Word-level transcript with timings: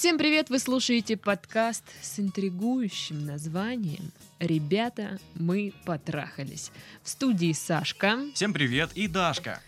Всем 0.00 0.16
привет! 0.16 0.48
Вы 0.48 0.58
слушаете 0.58 1.18
подкаст 1.18 1.84
с 2.00 2.18
интригующим 2.18 3.26
названием 3.26 4.12
«Ребята, 4.38 5.18
мы 5.34 5.74
потрахались». 5.84 6.72
В 7.02 7.10
студии 7.10 7.52
Сашка. 7.52 8.18
Всем 8.32 8.54
привет 8.54 8.92
и 8.94 9.08
Дашка. 9.08 9.60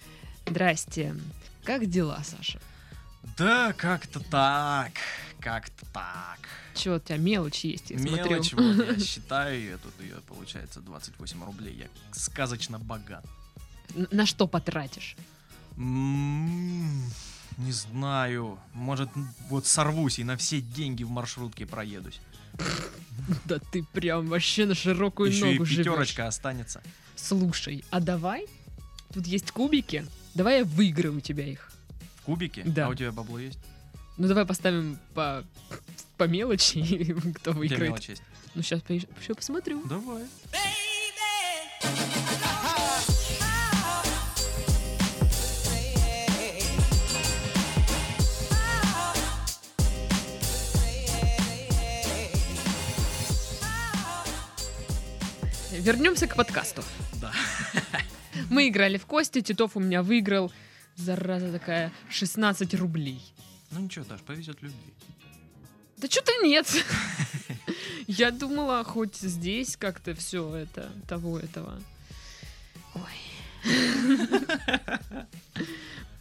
Здрасте. 0.47 1.15
Как 1.65 1.85
дела, 1.85 2.23
Саша? 2.25 2.63
Да, 3.37 3.75
как-то 3.75 4.21
так, 4.21 4.93
как-то 5.39 5.85
так. 5.93 6.39
Чего 6.75 6.95
у 6.95 6.99
тебя 6.99 7.19
мелочь 7.19 7.67
есть, 7.67 7.91
я 7.91 7.99
Мелочь, 7.99 8.53
смотрю. 8.53 8.87
вот 8.87 8.87
я 8.97 8.99
считаю, 9.05 9.61
ее 9.61 9.77
тут 9.77 9.93
ее 10.01 10.17
получается 10.27 10.81
28 10.81 11.45
рублей. 11.45 11.75
Я 11.75 11.89
сказочно 12.13 12.79
богат. 12.79 13.27
На 14.11 14.25
что 14.25 14.49
потратишь? 14.49 15.15
М, 15.77 17.05
Не 17.59 17.73
знаю, 17.73 18.59
может 18.73 19.11
вот 19.49 19.67
сорвусь 19.67 20.19
и 20.19 20.25
на 20.25 20.37
все 20.37 20.61
деньги 20.61 21.05
в 21.05 21.11
маршрутке 21.11 21.67
проедусь. 21.67 22.21
Да 23.45 23.59
ты 23.59 23.83
прям 23.93 24.27
вообще 24.27 24.67
на 24.67 24.75
широкую 24.75 25.31
Еще 25.31 25.51
и 25.51 25.53
ногу 25.55 25.65
живешь. 25.65 25.87
пятерочка 25.87 26.27
останется. 26.27 26.83
Слушай, 27.17 27.85
а 27.91 28.01
давай, 28.01 28.47
тут 29.15 29.27
есть 29.27 29.51
кубики, 29.53 30.05
давай 30.35 30.59
я 30.59 30.65
выиграю 30.65 31.17
у 31.17 31.21
тебя 31.21 31.47
их. 31.47 31.71
В 32.17 32.23
кубике? 32.23 32.63
Да. 32.65 32.87
А 32.87 32.89
у 32.91 32.95
тебя 32.95 33.13
бабло 33.13 33.39
есть? 33.39 33.59
Ну 34.19 34.29
давай 34.29 34.45
поставим 34.45 34.99
по, 35.15 35.45
по 36.17 36.25
мелочи, 36.25 36.79
и 36.79 37.13
кто 37.33 37.53
выиграет. 37.53 37.83
мелочь 37.91 38.09
есть? 38.11 38.23
Ну 38.55 38.63
сейчас 38.63 38.81
еще 38.89 39.35
посмотрю. 39.35 39.83
Давай. 39.87 40.25
Вернемся 55.83 56.29
к 56.29 56.37
подкасту. 56.37 56.85
Да. 57.21 57.33
Мы 58.51 58.69
играли 58.69 58.99
в 58.99 59.07
кости, 59.07 59.41
Титов 59.41 59.77
у 59.77 59.81
меня 59.81 60.05
выиграл, 60.05 60.53
зараза 60.95 61.51
такая, 61.51 61.93
16 62.09 62.75
рублей. 62.75 63.21
Ну 63.73 63.81
ничего, 63.81 64.05
Даш, 64.05 64.21
повезет 64.21 64.63
любви. 64.63 64.95
Да 65.97 66.07
что-то 66.09 66.31
нет. 66.45 66.69
Я 68.07 68.31
думала, 68.31 68.85
хоть 68.85 69.17
здесь 69.17 69.77
как-то 69.77 70.15
все 70.15 70.55
это, 70.55 70.89
того, 71.09 71.41
этого. 71.41 71.83
Ой. 72.95 73.03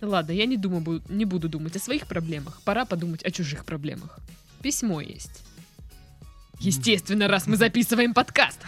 Ладно, 0.02 0.32
я 0.32 0.48
не, 0.48 0.58
думаю, 0.58 1.04
не 1.08 1.26
буду 1.26 1.50
думать 1.50 1.76
о 1.76 1.80
своих 1.80 2.08
проблемах. 2.08 2.62
Пора 2.64 2.86
подумать 2.86 3.24
о 3.24 3.30
чужих 3.30 3.66
проблемах. 3.66 4.18
Письмо 4.64 5.02
есть. 5.02 5.44
Естественно, 6.60 7.28
раз 7.28 7.46
мы 7.46 7.58
записываем 7.58 8.16
подкаст. 8.16 8.60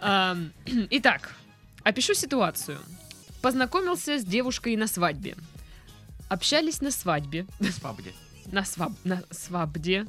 Итак, 0.90 1.34
опишу 1.82 2.14
ситуацию. 2.14 2.78
Познакомился 3.42 4.18
с 4.18 4.24
девушкой 4.24 4.76
на 4.76 4.86
свадьбе. 4.86 5.36
Общались 6.28 6.80
на 6.80 6.90
свадьбе 6.90 7.46
Свабде. 7.70 8.12
на, 8.52 8.64
сваб, 8.64 8.92
на 9.04 9.22
свабде. 9.30 10.06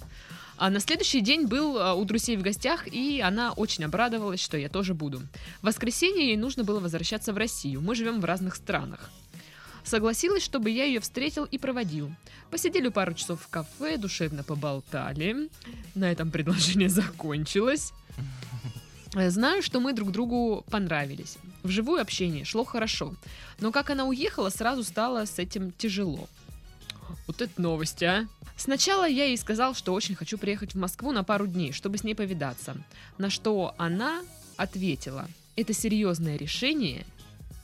А 0.57 0.69
на 0.69 0.79
следующий 0.79 1.21
день 1.21 1.47
был 1.47 1.77
а, 1.79 1.93
у 1.93 2.03
друзей 2.03 2.35
в 2.35 2.41
гостях, 2.41 2.87
и 2.87 3.21
она 3.21 3.53
очень 3.53 3.85
обрадовалась, 3.85 4.41
что 4.41 4.57
я 4.57 4.67
тоже 4.67 4.93
буду. 4.93 5.19
В 5.61 5.67
воскресенье 5.67 6.27
ей 6.27 6.37
нужно 6.37 6.63
было 6.63 6.79
возвращаться 6.79 7.31
в 7.31 7.37
Россию. 7.37 7.81
Мы 7.81 7.95
живем 7.95 8.19
в 8.19 8.25
разных 8.25 8.55
странах. 8.55 9.09
Согласилась, 9.85 10.43
чтобы 10.43 10.69
я 10.69 10.83
ее 10.83 10.99
встретил 10.99 11.45
и 11.45 11.57
проводил. 11.57 12.11
Посидели 12.51 12.89
пару 12.89 13.13
часов 13.13 13.41
в 13.41 13.47
кафе, 13.47 13.97
душевно 13.97 14.43
поболтали. 14.43 15.49
На 15.95 16.11
этом 16.11 16.29
предложение 16.29 16.89
закончилось. 16.89 17.93
Э, 19.15 19.29
Знаю, 19.29 19.61
что 19.61 19.79
мы 19.79 19.93
друг 19.93 20.11
другу 20.11 20.63
понравились. 20.69 21.37
Вживую 21.63 22.01
общение 22.01 22.45
шло 22.45 22.63
хорошо. 22.63 23.15
Но 23.59 23.71
как 23.71 23.89
она 23.89 24.05
уехала, 24.05 24.49
сразу 24.49 24.83
стало 24.83 25.25
с 25.25 25.39
этим 25.39 25.71
тяжело. 25.71 26.27
Вот 27.27 27.41
это 27.41 27.61
новости, 27.61 28.05
а! 28.05 28.27
Сначала 28.55 29.07
я 29.07 29.25
ей 29.25 29.37
сказал, 29.37 29.73
что 29.73 29.93
очень 29.93 30.15
хочу 30.15 30.37
приехать 30.37 30.73
в 30.73 30.77
Москву 30.77 31.11
на 31.11 31.23
пару 31.23 31.47
дней, 31.47 31.71
чтобы 31.71 31.97
с 31.97 32.03
ней 32.03 32.13
повидаться. 32.13 32.75
На 33.17 33.29
что 33.29 33.73
она 33.77 34.21
ответила, 34.57 35.27
это 35.55 35.73
серьезное 35.73 36.37
решение 36.37 37.05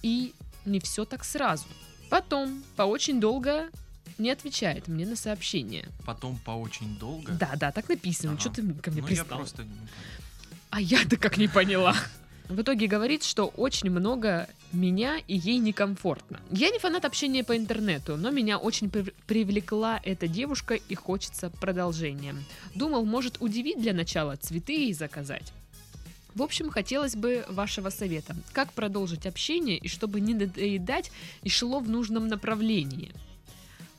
и 0.02 0.34
не 0.66 0.80
все 0.80 1.04
так 1.04 1.26
сразу. 1.26 1.66
Потом, 2.10 2.64
по 2.76 2.84
очень 2.84 3.20
долго, 3.20 3.70
не 4.18 4.32
отвечает 4.32 4.88
мне 4.88 5.06
на 5.06 5.16
сообщение. 5.16 5.90
Потом 6.06 6.40
по 6.46 6.52
очень 6.52 6.98
долго. 6.98 7.34
Да, 7.34 7.54
да, 7.56 7.72
так 7.72 7.90
написано. 7.90 8.32
Ага. 8.32 8.40
Что 8.40 8.50
ты 8.52 8.74
ко 8.76 8.92
мне 8.92 9.02
ну, 9.02 9.08
я 9.08 9.16
пристал? 9.16 9.38
просто... 9.38 9.66
А 10.76 10.82
я-то 10.82 11.16
как 11.16 11.38
не 11.38 11.48
поняла. 11.48 11.96
В 12.50 12.62
итоге 12.62 12.88
говорит, 12.88 13.24
что 13.24 13.46
очень 13.46 13.90
много 13.90 14.50
меня 14.74 15.20
и 15.26 15.38
ей 15.38 15.58
некомфортно. 15.58 16.42
Я 16.52 16.70
не 16.70 16.80
фанат 16.80 17.06
общения 17.06 17.46
по 17.46 17.56
интернету, 17.56 18.18
но 18.18 18.30
меня 18.30 18.58
очень 18.58 18.90
прив- 18.90 19.14
привлекла 19.26 20.02
эта 20.04 20.28
девушка 20.28 20.74
и 20.74 20.94
хочется 20.94 21.50
продолжения. 21.50 22.36
Думал, 22.74 23.06
может 23.06 23.38
удивить 23.40 23.80
для 23.80 23.94
начала, 23.94 24.36
цветы 24.36 24.74
ей 24.74 24.94
заказать. 24.94 25.54
В 26.34 26.42
общем, 26.42 26.70
хотелось 26.70 27.16
бы 27.16 27.46
вашего 27.48 27.90
совета. 27.90 28.36
Как 28.52 28.74
продолжить 28.74 29.26
общение 29.26 29.78
и 29.78 29.88
чтобы 29.88 30.20
не 30.20 30.34
надоедать 30.34 31.10
и 31.42 31.48
шло 31.48 31.80
в 31.80 31.90
нужном 31.90 32.28
направлении. 32.28 33.14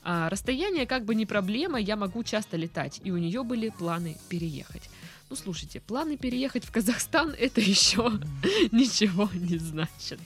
А 0.02 0.28
расстояние 0.28 0.84
как 0.84 1.06
бы 1.06 1.14
не 1.14 1.24
проблема, 1.24 1.80
я 1.80 1.96
могу 1.96 2.22
часто 2.22 2.58
летать, 2.58 3.00
и 3.02 3.10
у 3.10 3.16
нее 3.16 3.44
были 3.44 3.70
планы 3.70 4.18
переехать. 4.28 4.90
Ну, 5.28 5.34
слушайте, 5.36 5.80
планы 5.80 6.16
переехать 6.16 6.64
в 6.64 6.70
Казахстан 6.70 7.34
это 7.36 7.60
еще 7.60 8.12
ничего 8.72 9.28
не 9.34 9.58
значит. 9.58 10.20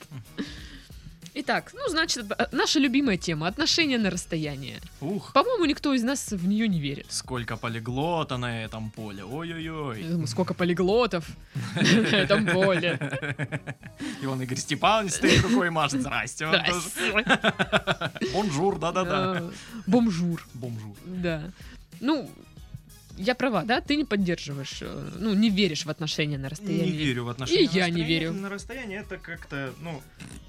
Итак, 1.33 1.71
ну, 1.73 1.87
значит, 1.89 2.25
наша 2.51 2.77
любимая 2.79 3.15
тема 3.17 3.47
отношения 3.47 3.97
на 3.97 4.09
расстояние. 4.09 4.79
Ух, 4.99 5.31
По-моему, 5.31 5.63
никто 5.63 5.93
из 5.93 6.03
нас 6.03 6.29
в 6.31 6.45
нее 6.45 6.67
не 6.67 6.81
верит. 6.81 7.05
сколько 7.09 7.55
полиглота 7.55 8.37
на 8.37 8.63
этом 8.65 8.91
поле. 8.91 9.23
Ой-ой-ой. 9.23 10.27
Сколько 10.27 10.53
полиглотов 10.53 11.25
на 11.75 12.15
этом 12.17 12.45
поле. 12.45 12.99
И 14.21 14.25
он 14.25 14.41
Игорь 14.41 14.57
Степанович 14.57 15.13
стоит 15.13 15.41
рукой 15.43 15.69
машет. 15.69 16.01
Здрасте. 16.01 16.47
Bonjour, 18.33 18.77
да-да-да. 18.77 19.37
Э, 19.39 19.51
Бомжур, 19.87 20.45
Бомжур. 20.53 20.95
да. 21.05 21.49
Ну, 22.01 22.29
я 23.21 23.35
права, 23.35 23.63
да? 23.63 23.81
Ты 23.81 23.95
не 23.95 24.05
поддерживаешь, 24.05 24.79
э, 24.81 25.09
ну, 25.19 25.33
не 25.33 25.49
веришь 25.49 25.85
в 25.85 25.89
отношения 25.89 26.37
на 26.37 26.49
расстоянии. 26.49 26.91
Не 26.91 26.97
верю 26.97 27.25
в 27.25 27.29
отношения 27.29 27.63
И 27.63 27.67
на 27.67 27.71
я 27.71 27.89
не 27.89 28.03
верю. 28.03 28.33
На 28.33 28.49
расстоянии 28.49 28.99
это 28.99 29.17
как-то, 29.17 29.73
ну... 29.81 30.01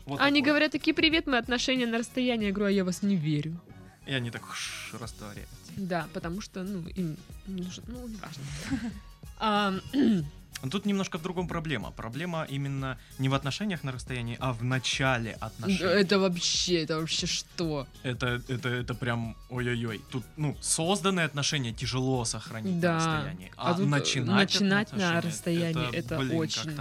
вот 0.07 0.21
Они 0.21 0.41
такое. 0.41 0.53
говорят 0.53 0.73
такие, 0.73 0.95
привет, 0.95 1.27
мы 1.27 1.39
отношения 1.39 1.87
на 1.87 1.99
расстоянии. 1.99 2.47
Я 2.47 2.53
говорю, 2.53 2.69
а 2.69 2.73
я 2.73 2.81
в 2.81 2.85
вас 2.85 3.03
не 3.03 3.17
верю. 3.17 3.61
И 4.07 4.13
они 4.13 4.31
так 4.31 4.45
хш, 4.45 4.95
растворяются. 4.99 5.55
Да, 5.77 6.09
потому 6.13 6.41
что, 6.41 6.63
ну, 6.63 6.87
им 6.89 7.17
нужно, 7.47 7.83
ну, 7.87 8.09
неважно. 8.09 9.83
Но 10.63 10.71
тут 10.71 10.87
немножко 10.87 11.19
в 11.19 11.23
другом 11.23 11.49
проблема. 11.49 11.91
Проблема 11.91 12.47
именно 12.49 12.97
не 13.19 13.29
в 13.29 13.35
отношениях 13.35 13.83
на 13.83 13.93
расстоянии, 13.93 14.37
а 14.41 14.53
в 14.53 14.63
начале 14.63 15.37
отношений. 15.41 15.83
Это 16.01 16.19
вообще, 16.21 16.83
это 16.85 16.99
вообще 17.01 17.27
что? 17.27 17.87
Это, 18.05 18.41
это, 18.49 18.69
это 18.69 18.95
прям 18.95 19.37
ой-ой-ой. 19.51 20.01
Тут, 20.11 20.25
ну, 20.37 20.57
созданные 20.61 21.27
отношения 21.27 21.73
тяжело 21.73 22.25
сохранить 22.25 22.79
Да. 22.81 22.93
на 22.93 22.97
расстоянии. 23.17 23.53
А 23.57 23.71
А, 23.71 23.75
тут, 23.75 23.89
начинать, 23.89 24.55
начинать 24.55 24.93
на 24.93 25.21
расстоянии 25.21 25.93
это 25.95 26.19
блин, 26.19 26.37
очень-. 26.39 26.79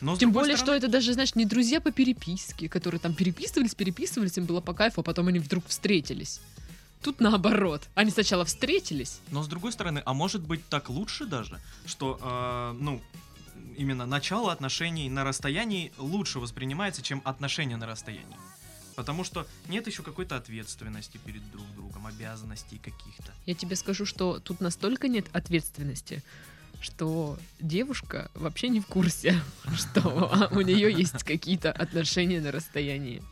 Но 0.00 0.16
Тем 0.16 0.30
более, 0.30 0.54
что 0.56 0.66
стороны- 0.66 0.78
это 0.78 0.88
даже, 0.88 1.12
знаешь, 1.12 1.34
не 1.34 1.44
друзья 1.44 1.80
по 1.80 1.90
переписке, 1.90 2.68
которые 2.68 3.00
там 3.00 3.14
переписывались, 3.14 3.74
переписывались, 3.74 4.38
им 4.38 4.44
было 4.44 4.60
по 4.60 4.72
кайфу, 4.72 5.00
а 5.00 5.02
потом 5.02 5.26
они 5.26 5.40
вдруг 5.40 5.66
встретились. 5.66 6.40
Тут 7.02 7.20
наоборот. 7.20 7.88
Они 7.94 8.10
сначала 8.10 8.44
встретились. 8.44 9.20
Но 9.30 9.42
с 9.42 9.48
другой 9.48 9.72
стороны, 9.72 10.02
а 10.04 10.14
может 10.14 10.42
быть 10.42 10.66
так 10.68 10.90
лучше 10.90 11.26
даже, 11.26 11.60
что, 11.86 12.18
э, 12.20 12.76
ну, 12.80 13.00
именно 13.76 14.06
начало 14.06 14.52
отношений 14.52 15.08
на 15.08 15.24
расстоянии 15.24 15.92
лучше 15.98 16.40
воспринимается, 16.40 17.02
чем 17.02 17.22
отношения 17.24 17.76
на 17.76 17.86
расстоянии. 17.86 18.36
Потому 18.96 19.22
что 19.22 19.46
нет 19.68 19.86
еще 19.86 20.02
какой-то 20.02 20.36
ответственности 20.36 21.20
перед 21.24 21.48
друг 21.52 21.64
другом, 21.76 22.06
обязанностей 22.08 22.78
каких-то. 22.78 23.32
Я 23.46 23.54
тебе 23.54 23.76
скажу, 23.76 24.04
что 24.04 24.40
тут 24.40 24.60
настолько 24.60 25.06
нет 25.06 25.26
ответственности, 25.32 26.24
что 26.80 27.38
девушка 27.60 28.28
вообще 28.34 28.68
не 28.68 28.80
в 28.80 28.86
курсе, 28.86 29.40
что 29.76 30.48
у 30.50 30.60
нее 30.62 30.92
есть 30.92 31.22
какие-то 31.22 31.70
отношения 31.70 32.40
на 32.40 32.50
расстоянии. 32.50 33.22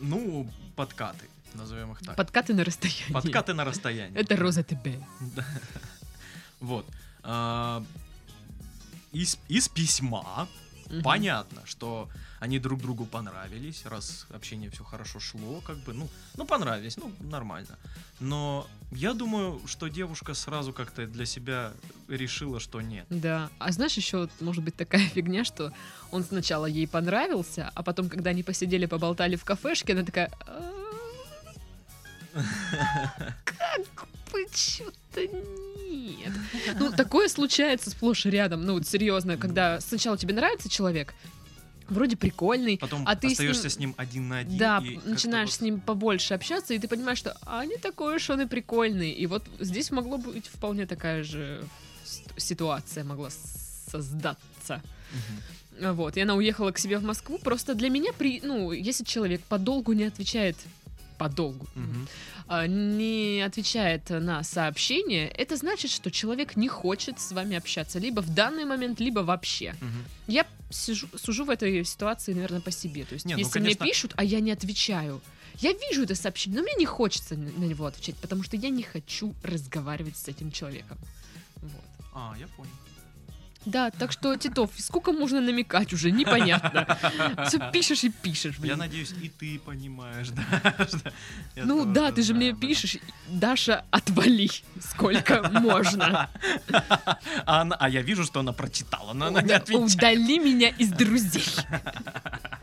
Ну, 0.00 0.50
подкаты, 0.74 1.26
назовем 1.54 1.92
их 1.92 1.98
так. 2.00 2.16
Подкаты 2.16 2.54
на 2.54 2.64
расстоянии. 2.64 3.12
Подкаты 3.12 3.54
на 3.54 3.64
расстоянии. 3.64 4.18
Это 4.18 4.36
Роза 4.36 4.62
ТБ. 4.62 4.88
Да. 5.36 5.44
Вот. 6.60 6.86
А, 7.22 7.82
Из, 9.12 9.38
из 9.48 9.68
письма 9.68 10.48
Мгм. 10.90 11.02
понятно, 11.02 11.60
что 11.66 12.08
они 12.40 12.58
друг 12.58 12.80
другу 12.80 13.04
понравились, 13.04 13.84
раз 13.84 14.26
общение 14.30 14.70
все 14.70 14.84
хорошо 14.84 15.20
шло, 15.20 15.60
как 15.60 15.76
бы, 15.78 15.92
ну, 15.92 16.08
ну 16.36 16.46
понравились, 16.46 16.96
ну 16.96 17.12
нормально. 17.20 17.78
Но 18.20 18.66
я 18.90 19.12
думаю, 19.12 19.60
что 19.66 19.88
девушка 19.88 20.32
сразу 20.34 20.72
как-то 20.72 21.06
для 21.06 21.26
себя 21.26 21.72
решила, 22.08 22.58
что 22.58 22.80
нет. 22.80 23.04
Да. 23.10 23.50
А 23.58 23.70
знаешь, 23.72 23.94
еще 23.98 24.28
может 24.40 24.64
быть 24.64 24.76
такая 24.76 25.06
фигня, 25.14 25.44
что 25.44 25.72
он 26.10 26.24
сначала 26.24 26.64
ей 26.66 26.88
понравился, 26.88 27.70
а 27.74 27.82
потом, 27.82 28.08
когда 28.08 28.30
они 28.30 28.42
посидели, 28.42 28.86
поболтали 28.86 29.36
в 29.36 29.44
кафешке, 29.44 29.92
она 29.92 30.04
такая... 30.04 30.30
«А, 32.34 32.42
Как 33.94 34.08
бы 34.32 34.46
что-то 34.52 35.26
нет. 35.26 36.32
Ну, 36.78 36.92
такое 36.92 37.28
случается 37.28 37.90
сплошь 37.90 38.26
и 38.26 38.30
рядом. 38.30 38.64
Ну, 38.64 38.74
вот 38.74 38.86
серьезно, 38.86 39.36
когда 39.36 39.80
сначала 39.80 40.16
тебе 40.18 40.34
нравится 40.34 40.68
человек, 40.68 41.14
вроде 41.88 42.16
прикольный, 42.16 42.76
Потом 42.78 43.04
А 43.06 43.16
ты 43.16 43.30
с 43.30 43.32
остаешься 43.32 43.62
ним- 43.64 43.70
с 43.70 43.78
ним 43.78 43.94
один 43.96 44.28
на 44.28 44.38
один. 44.40 44.58
да, 44.58 44.82
начинаешь 45.04 45.48
вот- 45.48 45.54
с 45.56 45.60
ним 45.60 45.80
побольше 45.80 46.34
общаться, 46.34 46.74
и 46.74 46.78
ты 46.78 46.86
понимаешь, 46.88 47.18
что 47.18 47.36
а 47.46 47.64
не 47.64 47.76
такой 47.78 48.16
уж 48.16 48.28
он 48.30 48.42
и 48.42 48.46
прикольный. 48.46 49.10
И 49.10 49.26
вот 49.26 49.44
здесь 49.60 49.90
могло 49.90 50.18
быть 50.18 50.46
вполне 50.48 50.86
такая 50.86 51.24
же 51.24 51.64
с- 52.04 52.22
ситуация 52.36 53.04
могла 53.04 53.30
с- 53.30 53.86
создаться. 53.90 54.82
Мгм. 55.80 55.94
Вот, 55.94 56.16
и 56.16 56.20
она 56.20 56.34
уехала 56.34 56.72
к 56.72 56.78
себе 56.78 56.98
в 56.98 57.04
Москву. 57.04 57.38
Просто 57.38 57.74
для 57.74 57.88
меня, 57.88 58.12
при, 58.12 58.40
ну, 58.42 58.72
если 58.72 59.04
человек 59.04 59.40
подолгу 59.48 59.92
не 59.94 60.04
отвечает, 60.04 60.56
подолгу, 61.18 61.66
а, 62.46 62.66
не 62.66 63.42
отвечает 63.46 64.10
на 64.10 64.42
сообщения, 64.42 65.28
это 65.28 65.56
значит, 65.56 65.90
что 65.90 66.10
человек 66.10 66.56
не 66.56 66.68
хочет 66.68 67.20
с 67.20 67.32
вами 67.32 67.56
общаться. 67.56 67.98
Либо 67.98 68.20
в 68.20 68.32
данный 68.34 68.64
момент, 68.64 69.00
либо 69.00 69.20
вообще. 69.20 69.74
Мгм. 69.80 70.04
Я 70.28 70.46
сижу, 70.70 71.08
сужу 71.16 71.44
в 71.44 71.50
этой 71.50 71.84
ситуации, 71.84 72.32
наверное, 72.34 72.60
по 72.60 72.70
себе. 72.70 73.04
То 73.04 73.14
есть, 73.14 73.26
Не, 73.26 73.34
ну, 73.34 73.40
если 73.40 73.52
конечно- 73.52 73.84
мне 73.84 73.92
пишут, 73.92 74.12
а 74.16 74.24
я 74.24 74.40
не 74.40 74.52
отвечаю, 74.52 75.20
я 75.60 75.72
вижу 75.72 76.02
это 76.04 76.14
сообщение, 76.14 76.60
но 76.60 76.64
мне 76.64 76.74
не 76.78 76.86
хочется 76.86 77.34
на 77.36 77.64
него 77.64 77.84
отвечать, 77.86 78.16
потому 78.16 78.42
что 78.44 78.56
я 78.56 78.70
не 78.70 78.82
хочу 78.82 79.34
разговаривать 79.42 80.16
с 80.16 80.28
этим 80.28 80.50
человеком. 80.52 80.96
Вот. 81.56 81.82
А, 82.14 82.34
я 82.38 82.46
понял. 82.56 82.70
Да, 83.64 83.90
так 83.90 84.12
что, 84.12 84.36
Титов, 84.36 84.70
сколько 84.78 85.12
можно 85.12 85.40
намекать 85.40 85.92
уже, 85.92 86.10
непонятно. 86.10 86.98
Все 87.46 87.70
пишешь 87.70 88.04
и 88.04 88.10
пишешь, 88.10 88.54
Я 88.56 88.62
блин. 88.62 88.78
надеюсь, 88.78 89.12
и 89.20 89.28
ты 89.28 89.58
понимаешь, 89.58 90.28
да. 90.30 90.76
я 91.56 91.64
Ну 91.64 91.84
да, 91.84 92.12
ты 92.12 92.22
же 92.22 92.34
мне 92.34 92.54
пишешь, 92.54 92.96
Даша, 93.28 93.84
отвали, 93.90 94.50
сколько 94.80 95.48
можно. 95.50 96.30
А, 97.46 97.62
а 97.62 97.88
я 97.88 98.02
вижу, 98.02 98.24
что 98.24 98.40
она 98.40 98.52
прочитала, 98.52 99.12
но 99.12 99.26
она 99.26 99.42
не 99.42 99.52
отвечает. 99.52 99.94
Удали 99.94 100.38
меня 100.38 100.68
из 100.68 100.90
друзей. 100.90 101.44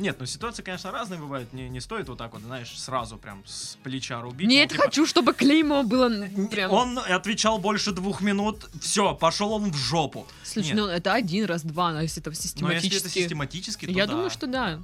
Нет, 0.00 0.16
ну 0.18 0.26
ситуации, 0.26 0.62
конечно, 0.62 0.90
разные 0.90 1.20
бывают. 1.20 1.52
Не, 1.52 1.68
не 1.68 1.80
стоит 1.80 2.08
вот 2.08 2.18
так 2.18 2.32
вот, 2.32 2.42
знаешь, 2.42 2.76
сразу 2.78 3.18
прям 3.18 3.44
с 3.46 3.76
плеча 3.82 4.20
рубить. 4.20 4.48
Нет, 4.48 4.70
Ну, 4.70 4.76
типа, 4.76 4.84
хочу, 4.84 5.06
чтобы 5.06 5.34
клеймо 5.34 5.82
было 5.82 6.10
прям... 6.50 6.72
Он 6.72 6.98
отвечал 6.98 7.58
больше 7.58 7.92
двух 7.92 8.22
минут, 8.22 8.68
все, 8.80 9.14
пошел 9.14 9.52
он 9.52 9.70
в 9.70 9.76
жопу. 9.76 10.26
Слушай, 10.42 10.68
Нет. 10.68 10.76
ну 10.76 10.86
это 10.86 11.12
один 11.12 11.44
раз, 11.44 11.62
два, 11.62 11.92
но 11.92 12.00
если 12.00 12.22
это 12.22 12.30
Но 12.30 12.34
если 12.34 12.88
это 12.88 13.08
систематически... 13.08 13.18
систематически, 13.18 13.86
то 13.86 13.92
Я 13.92 14.06
да. 14.06 14.12
думаю, 14.12 14.30
что 14.30 14.46
да. 14.46 14.80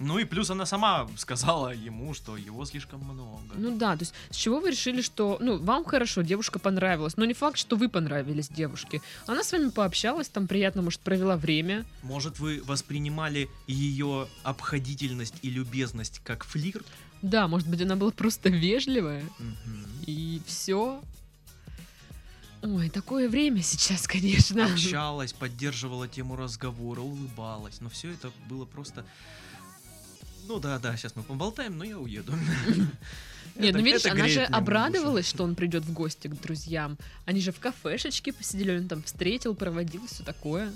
Ну 0.00 0.18
и 0.18 0.24
плюс 0.24 0.48
она 0.48 0.64
сама 0.64 1.06
сказала 1.18 1.74
ему, 1.74 2.14
что 2.14 2.38
его 2.38 2.64
слишком 2.64 3.00
много. 3.00 3.54
Ну 3.54 3.76
да, 3.76 3.96
то 3.96 4.00
есть 4.00 4.14
с 4.30 4.36
чего 4.36 4.58
вы 4.58 4.70
решили, 4.70 5.02
что, 5.02 5.36
ну, 5.42 5.58
вам 5.58 5.84
хорошо, 5.84 6.22
девушка 6.22 6.58
понравилась, 6.58 7.18
но 7.18 7.26
не 7.26 7.34
факт, 7.34 7.58
что 7.58 7.76
вы 7.76 7.90
понравились 7.90 8.48
девушке. 8.48 9.02
Она 9.26 9.44
с 9.44 9.52
вами 9.52 9.68
пообщалась, 9.68 10.30
там 10.30 10.48
приятно, 10.48 10.80
может, 10.80 11.00
провела 11.00 11.36
время. 11.36 11.84
Может, 12.02 12.38
вы 12.38 12.62
воспринимали 12.64 13.50
ее 13.66 14.26
обходительность 14.42 15.34
и 15.42 15.50
любезность 15.50 16.20
как 16.24 16.44
флирт? 16.44 16.86
Да, 17.20 17.46
может 17.46 17.68
быть, 17.68 17.82
она 17.82 17.94
была 17.96 18.10
просто 18.10 18.48
вежливая, 18.48 19.22
и 20.06 20.40
все. 20.46 21.02
Ой, 22.62 22.88
такое 22.88 23.28
время 23.28 23.62
сейчас, 23.62 24.06
конечно. 24.06 24.64
Общалась, 24.64 25.34
поддерживала 25.34 26.08
тему 26.08 26.36
разговора, 26.36 27.00
улыбалась. 27.00 27.82
Но 27.82 27.90
все 27.90 28.12
это 28.12 28.30
было 28.48 28.64
просто... 28.64 29.04
Ну 30.46 30.58
да, 30.58 30.78
да, 30.78 30.96
сейчас 30.96 31.16
мы 31.16 31.22
поболтаем, 31.22 31.78
но 31.78 31.84
я 31.84 31.98
уеду. 31.98 32.32
Нет, 33.56 33.74
ну 33.74 33.82
видишь, 33.82 34.06
она 34.06 34.28
же 34.28 34.42
обрадовалась, 34.44 35.28
что 35.28 35.44
он 35.44 35.54
придет 35.54 35.84
в 35.84 35.92
гости 35.92 36.28
к 36.28 36.40
друзьям. 36.40 36.96
Они 37.26 37.40
же 37.40 37.52
в 37.52 37.60
кафешечке 37.60 38.32
посидели, 38.32 38.78
он 38.78 38.88
там 38.88 39.02
встретил, 39.02 39.54
проводил, 39.54 40.06
все 40.06 40.22
такое. 40.22 40.72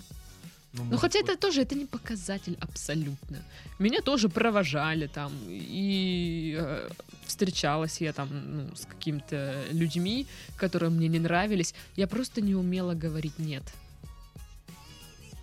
Ну, 0.74 0.84
может 0.84 1.00
хотя 1.00 1.20
быть. 1.20 1.30
это 1.30 1.40
тоже, 1.40 1.62
это 1.62 1.76
не 1.76 1.86
показатель 1.86 2.56
абсолютно. 2.60 3.38
Меня 3.78 4.00
тоже 4.02 4.28
провожали 4.28 5.06
там, 5.06 5.32
и 5.48 6.56
э, 6.58 6.88
встречалась 7.26 8.00
я 8.00 8.12
там 8.12 8.28
ну, 8.32 8.76
с 8.76 8.84
какими-то 8.84 9.64
людьми, 9.70 10.26
которые 10.56 10.90
мне 10.90 11.06
не 11.06 11.20
нравились. 11.20 11.74
Я 11.94 12.08
просто 12.08 12.40
не 12.40 12.56
умела 12.56 12.94
говорить 12.94 13.38
«нет». 13.38 13.62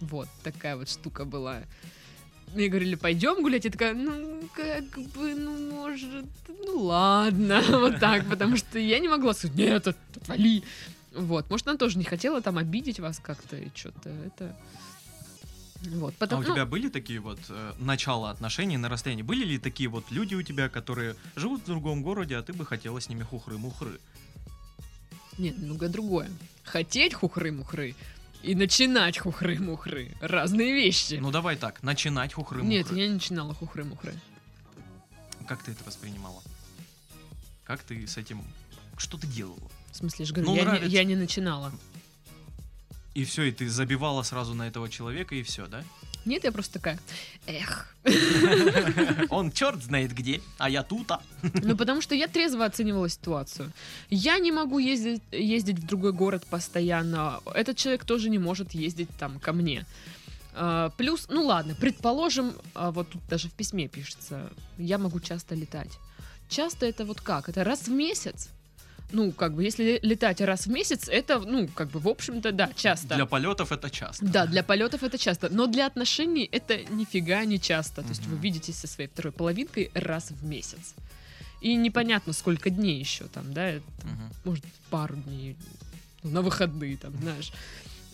Вот, 0.01 0.27
такая 0.44 0.75
вот 0.75 0.89
штука 0.89 1.24
была. 1.24 1.62
Мне 2.53 2.68
говорили, 2.68 2.95
пойдем 2.95 3.42
гулять, 3.42 3.65
я 3.65 3.71
такая, 3.71 3.94
ну, 3.94 4.44
как 4.53 4.83
бы, 5.13 5.33
ну, 5.36 5.71
может, 5.71 6.25
ну, 6.65 6.83
ладно, 6.83 7.62
вот 7.69 8.00
так, 8.00 8.27
потому 8.30 8.57
что 8.57 8.77
я 8.77 9.00
не 9.00 9.07
могла 9.07 9.33
сказать, 9.33 9.56
нет, 9.56 9.88
от- 9.88 9.98
отвали. 10.15 10.63
Вот, 11.13 11.50
может, 11.50 11.68
она 11.68 11.77
тоже 11.77 11.98
не 11.98 12.03
хотела 12.03 12.42
там 12.42 12.57
обидеть 12.57 13.00
вас 13.00 13.19
как-то, 13.19 13.56
и 13.57 13.69
что-то 13.75 14.09
это... 14.09 14.56
Вот, 15.83 16.13
А 16.13 16.19
потом, 16.19 16.39
у 16.42 16.44
ну, 16.44 16.53
тебя 16.53 16.65
были 16.68 16.89
такие 16.89 17.19
вот 17.19 17.39
э, 17.50 17.74
начала 17.80 18.30
отношений 18.30 18.77
на 18.77 18.88
расстоянии? 18.88 19.24
Были 19.24 19.44
ли 19.44 19.57
такие 19.57 19.89
вот 19.89 20.12
люди 20.12 20.36
у 20.36 20.44
тебя, 20.44 20.69
которые 20.69 21.15
живут 21.36 21.63
в 21.63 21.65
другом 21.65 22.03
городе, 22.03 22.38
а 22.38 22.44
ты 22.44 22.53
бы 22.53 22.68
хотела 22.68 23.01
с 23.01 23.09
ними 23.09 23.24
хухры-мухры? 23.24 24.00
Нет, 25.39 25.57
немного 25.57 25.89
другое. 25.89 26.30
Хотеть 26.63 27.13
хухры-мухры 27.15 27.95
и 28.43 28.55
начинать 28.55 29.17
хухры-мухры. 29.17 30.11
Разные 30.21 30.73
вещи. 30.73 31.15
Ну 31.15 31.31
давай 31.31 31.55
так, 31.55 31.83
начинать 31.83 32.33
хухры-мухры. 32.33 32.67
Нет, 32.67 32.91
я 32.91 33.07
не 33.07 33.13
начинала 33.13 33.53
хухры-мухры. 33.53 34.13
Как 35.47 35.63
ты 35.63 35.71
это 35.71 35.83
воспринимала? 35.83 36.41
Как 37.63 37.81
ты 37.83 38.07
с 38.07 38.17
этим... 38.17 38.43
Что 38.97 39.17
ты 39.17 39.27
делала? 39.27 39.71
В 39.91 39.97
смысле, 39.97 40.25
же 40.25 40.33
говорю, 40.33 40.51
Ну, 40.51 40.55
я, 40.55 40.79
не, 40.79 40.88
я 40.88 41.03
не 41.03 41.15
начинала. 41.15 41.71
И 43.13 43.25
все, 43.25 43.43
и 43.43 43.51
ты 43.51 43.69
забивала 43.69 44.23
сразу 44.23 44.53
на 44.53 44.67
этого 44.67 44.89
человека, 44.89 45.35
и 45.35 45.43
все, 45.43 45.67
да? 45.67 45.83
Нет, 46.25 46.44
я 46.44 46.51
просто 46.51 46.73
такая, 46.73 47.00
эх. 47.47 47.95
Он 49.29 49.51
черт 49.51 49.83
знает 49.83 50.13
где, 50.13 50.41
а 50.57 50.69
я 50.69 50.83
тут, 50.83 51.12
а. 51.12 51.21
Ну, 51.63 51.75
потому 51.75 52.01
что 52.01 52.15
я 52.15 52.27
трезво 52.27 52.65
оценивала 52.65 53.09
ситуацию. 53.09 53.71
Я 54.09 54.38
не 54.39 54.51
могу 54.51 54.79
ездить, 54.79 55.22
ездить 55.31 55.79
в 55.79 55.86
другой 55.86 56.13
город 56.13 56.46
постоянно. 56.50 57.39
Этот 57.53 57.77
человек 57.77 58.05
тоже 58.05 58.29
не 58.29 58.39
может 58.39 58.74
ездить 58.74 59.10
там 59.19 59.39
ко 59.39 59.53
мне. 59.53 59.86
А, 60.53 60.89
Плюс, 60.98 61.27
ну 61.29 61.46
ладно, 61.46 61.75
предположим, 61.75 62.53
а, 62.74 62.91
вот 62.91 63.10
тут 63.10 63.22
даже 63.27 63.48
в 63.48 63.53
письме 63.53 63.88
пишется, 63.88 64.51
я 64.77 64.98
могу 64.98 65.19
часто 65.19 65.55
летать. 65.55 65.98
Часто 66.50 66.86
это 66.86 67.05
вот 67.05 67.22
как? 67.22 67.50
Это 67.50 67.63
раз 67.63 67.88
в 67.88 67.91
месяц? 67.91 68.50
Ну, 69.12 69.32
как 69.32 69.53
бы, 69.53 69.63
если 69.63 70.00
летать 70.01 70.41
раз 70.41 70.68
в 70.68 70.72
месяц, 70.72 71.08
это, 71.08 71.39
ну, 71.39 71.68
как 71.68 71.89
бы, 71.89 72.00
в 72.00 72.08
общем-то, 72.08 72.51
да, 72.51 72.70
часто. 72.75 73.15
Для 73.15 73.25
полетов 73.25 73.72
это 73.72 73.89
часто. 73.89 74.25
Да, 74.25 74.46
для 74.46 74.63
полетов 74.63 75.03
это 75.03 75.18
часто, 75.18 75.50
но 75.50 75.68
для 75.68 75.86
отношений 75.86 76.48
это 76.51 76.77
нифига 76.91 77.46
не 77.46 77.60
часто. 77.60 78.01
То 78.01 78.10
есть 78.10 78.25
вы 78.25 78.38
видитесь 78.38 78.77
со 78.77 78.88
своей 78.88 79.10
второй 79.10 79.32
половинкой 79.32 79.91
раз 79.94 80.32
в 80.32 80.46
месяц. 80.46 80.96
И 81.62 81.75
непонятно, 81.75 82.34
сколько 82.34 82.70
дней 82.70 83.00
еще 83.00 83.25
там, 83.25 83.53
да, 83.53 83.68
это, 83.68 83.86
может, 84.44 84.65
пару 84.89 85.15
дней 85.15 85.56
ну, 86.24 86.32
на 86.32 86.41
выходные, 86.41 86.98
там, 86.98 87.13
знаешь. 87.22 87.51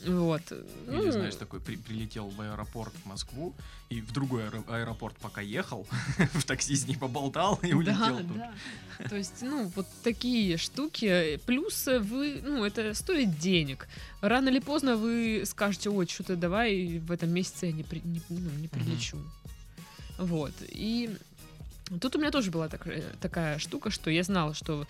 Вот. 0.06 0.52
Или, 0.52 0.64
Ну, 0.88 1.12
знаешь, 1.12 1.36
такой 1.36 1.60
при- 1.60 1.76
прилетел 1.78 2.28
в 2.30 2.40
аэропорт 2.42 2.94
в 3.04 3.06
Москву, 3.08 3.54
и 3.90 4.00
в 4.02 4.12
другой 4.12 4.44
аэро- 4.44 4.70
аэропорт 4.70 5.16
пока 5.18 5.42
ехал, 5.42 5.88
в 6.34 6.44
такси 6.44 6.76
с 6.76 6.88
ней 6.88 6.96
поболтал 6.98 7.60
и 7.64 7.74
улетел 7.74 7.98
Да, 8.00 8.18
тут. 8.18 8.38
да. 8.38 8.54
То 9.10 9.16
есть, 9.16 9.42
ну, 9.42 9.72
вот 9.76 9.88
такие 10.04 10.58
штуки. 10.58 11.40
Плюс 11.46 11.88
вы, 11.88 12.42
ну, 12.44 12.64
это 12.64 12.94
стоит 12.94 13.38
денег. 13.40 13.88
Рано 14.22 14.50
или 14.50 14.60
поздно 14.60 14.96
вы 14.98 15.44
скажете, 15.46 15.90
ой, 15.90 16.08
что-то 16.08 16.36
давай 16.36 17.00
в 17.00 17.12
этом 17.12 17.30
месяце 17.32 17.68
я 17.68 17.72
не, 17.72 17.84
при- 17.84 18.02
не, 18.04 18.22
ну, 18.30 18.50
не 18.60 18.68
прилечу. 18.68 19.18
Вот. 20.18 20.54
И 20.70 21.16
тут 22.02 22.16
у 22.16 22.20
меня 22.20 22.32
тоже 22.32 22.52
была 22.52 22.68
такая, 22.70 23.04
такая 23.22 23.60
штука, 23.60 23.90
что 23.92 24.10
я 24.10 24.24
знала, 24.24 24.54
что, 24.54 24.88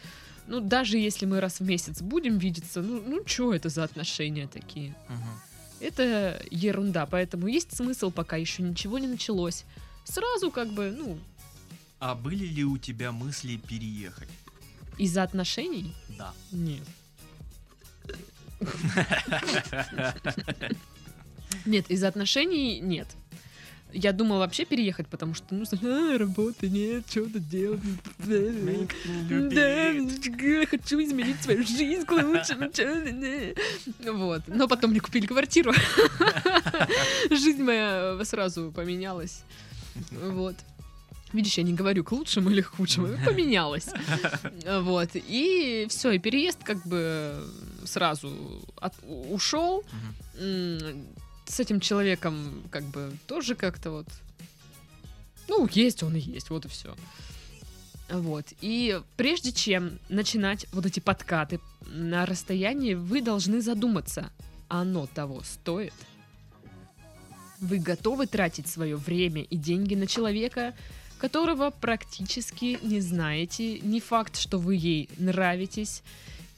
ну, 0.47 0.59
даже 0.61 0.97
если 0.97 1.25
мы 1.25 1.39
раз 1.41 1.59
в 1.59 1.63
месяц 1.63 2.01
будем 2.01 2.37
видеться, 2.37 2.81
ну, 2.81 3.01
ну, 3.05 3.21
что 3.25 3.53
это 3.53 3.69
за 3.69 3.83
отношения 3.83 4.47
такие? 4.47 4.95
Мгм. 5.09 5.39
Это 5.79 6.41
ерунда, 6.49 7.05
поэтому 7.05 7.47
есть 7.47 7.75
смысл, 7.75 8.09
пока 8.11 8.35
еще 8.37 8.63
ничего 8.63 8.97
не 8.99 9.07
началось. 9.07 9.63
Сразу 10.05 10.49
как 10.51 10.69
бы, 10.73 10.91
ну, 10.97 11.19
А 11.99 12.15
были 12.15 12.45
ли 12.45 12.63
у 12.63 12.77
тебя 12.77 13.11
мысли 13.11 13.57
переехать? 13.57 14.29
из-за 14.97 15.21
отношений? 15.23 15.93
Да. 16.17 16.33
Нет. 16.51 16.83
Нет, 21.65 21.89
из 21.91 22.03
отношений 22.03 22.79
нет. 22.79 23.07
Я 23.93 24.11
думала 24.11 24.39
вообще 24.39 24.65
переехать, 24.65 25.07
потому 25.07 25.33
что, 25.33 25.55
ну, 25.55 25.63
а, 25.81 26.17
работы 26.17 26.69
нет, 26.69 27.05
что-то 27.09 27.39
делать. 27.39 27.79
Да, 29.49 30.65
хочу 30.65 31.01
изменить 31.03 31.41
свою 31.41 31.65
жизнь 31.65 32.05
к 32.05 32.11
лучшему. 32.11 32.69
Вот. 34.13 34.41
Но 34.47 34.67
потом 34.67 34.91
мне 34.91 34.99
купили 34.99 35.25
квартиру. 35.25 35.71
Жизнь 37.29 37.63
моя 37.63 38.19
сразу 38.23 38.71
поменялась. 38.71 39.43
Вот. 40.11 40.55
Видишь, 41.33 41.57
я 41.57 41.63
не 41.63 41.73
говорю 41.73 42.03
к 42.03 42.11
лучшему 42.11 42.49
или 42.51 42.61
к 42.61 42.67
худшему, 42.67 43.07
поменялась. 43.25 43.87
Вот. 44.81 45.09
И 45.13 45.87
все, 45.89 46.11
и 46.11 46.19
переезд 46.19 46.59
как 46.63 46.85
бы 46.85 47.35
сразу 47.85 48.31
от- 48.79 48.95
ушел. 49.31 49.83
С 51.47 51.59
этим 51.59 51.79
человеком 51.79 52.63
как 52.69 52.83
бы 52.83 53.11
тоже 53.25 53.55
как-то 53.55 53.91
вот... 53.91 54.07
Ну, 55.47 55.67
есть 55.71 56.03
он 56.03 56.15
и 56.15 56.19
есть, 56.19 56.49
вот 56.49 56.65
и 56.65 56.67
все. 56.67 56.95
Вот. 58.09 58.45
И 58.61 59.01
прежде 59.15 59.51
чем 59.51 59.99
начинать 60.09 60.65
вот 60.71 60.85
эти 60.85 60.99
подкаты 60.99 61.59
на 61.85 62.25
расстоянии, 62.25 62.93
вы 62.93 63.21
должны 63.21 63.61
задуматься, 63.61 64.31
оно 64.67 65.07
того 65.07 65.41
стоит? 65.43 65.93
Вы 67.59 67.79
готовы 67.79 68.27
тратить 68.27 68.67
свое 68.67 68.97
время 68.97 69.41
и 69.41 69.55
деньги 69.57 69.95
на 69.95 70.05
человека, 70.05 70.75
которого 71.17 71.71
практически 71.71 72.77
не 72.83 73.01
знаете, 73.01 73.79
не 73.79 73.99
факт, 73.99 74.37
что 74.37 74.59
вы 74.59 74.75
ей 74.75 75.09
нравитесь, 75.17 76.03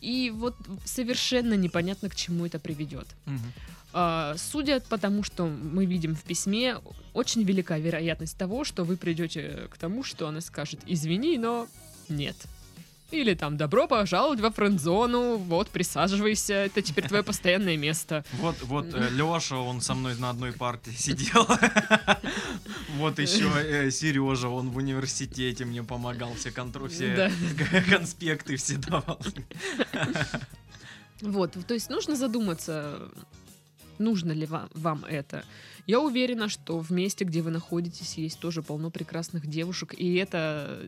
и 0.01 0.31
вот 0.36 0.55
совершенно 0.86 1.53
непонятно, 1.53 2.10
к 2.10 2.15
чему 2.15 2.46
это 2.46 2.60
приведет. 2.60 3.08
Мгм. 3.25 3.53
А, 3.91 4.36
Судя 4.38 4.79
по 4.81 4.98
тому, 4.98 5.24
что 5.24 5.48
мы 5.48 5.86
видим 5.86 6.15
в 6.15 6.24
письме, 6.24 6.77
очень 7.13 7.43
велика 7.43 7.77
вероятность 7.77 8.38
того, 8.38 8.63
что 8.63 8.84
вы 8.84 8.98
придете 8.98 9.67
к 9.72 9.77
тому, 9.77 10.03
что 10.03 10.27
она 10.27 10.41
скажет 10.41 10.81
«извини, 10.86 11.38
но 11.38 11.67
нет». 12.08 12.36
Или 13.12 13.34
там 13.34 13.58
«добро 13.58 13.88
пожаловать 13.88 14.39
во 14.39 14.51
френд-зону, 14.51 15.38
вот, 15.38 15.69
присаживайся, 15.69 16.53
это 16.53 16.84
теперь 16.84 17.08
твое 17.08 17.24
постоянное 17.24 17.77
место». 17.77 18.24
Вот, 18.34 18.55
вот 18.62 18.86
Леша, 19.12 19.58
он 19.58 19.81
со 19.81 19.96
мной 19.96 20.15
на 20.17 20.29
одной 20.29 20.53
парте 20.53 20.91
сидел. 20.98 21.48
Вот 22.98 23.17
еще 23.17 23.89
Сережа, 23.91 24.50
он 24.50 24.72
в 24.72 24.77
университете 24.77 25.63
мне 25.63 25.84
помогал, 25.84 26.34
все 26.34 26.51
конспекты 26.51 28.58
все 28.58 28.75
давал. 28.75 29.19
Вот, 31.22 31.58
то 31.65 31.74
есть 31.74 31.89
нужно 31.89 32.15
задуматься, 32.15 33.10
нужно 34.00 34.32
ли 34.32 34.46
вам, 34.46 34.70
вам 34.74 35.06
это. 35.06 35.44
Я 35.88 36.00
уверена, 36.00 36.50
что 36.50 36.79
в 36.79 36.91
месте, 36.91 37.25
где 37.25 37.41
вы 37.41 37.51
находитесь, 37.51 38.15
есть 38.18 38.39
тоже 38.39 38.62
полно 38.62 38.89
прекрасных 38.89 39.48
девушек, 39.48 39.94
и 39.98 40.15
это 40.15 40.79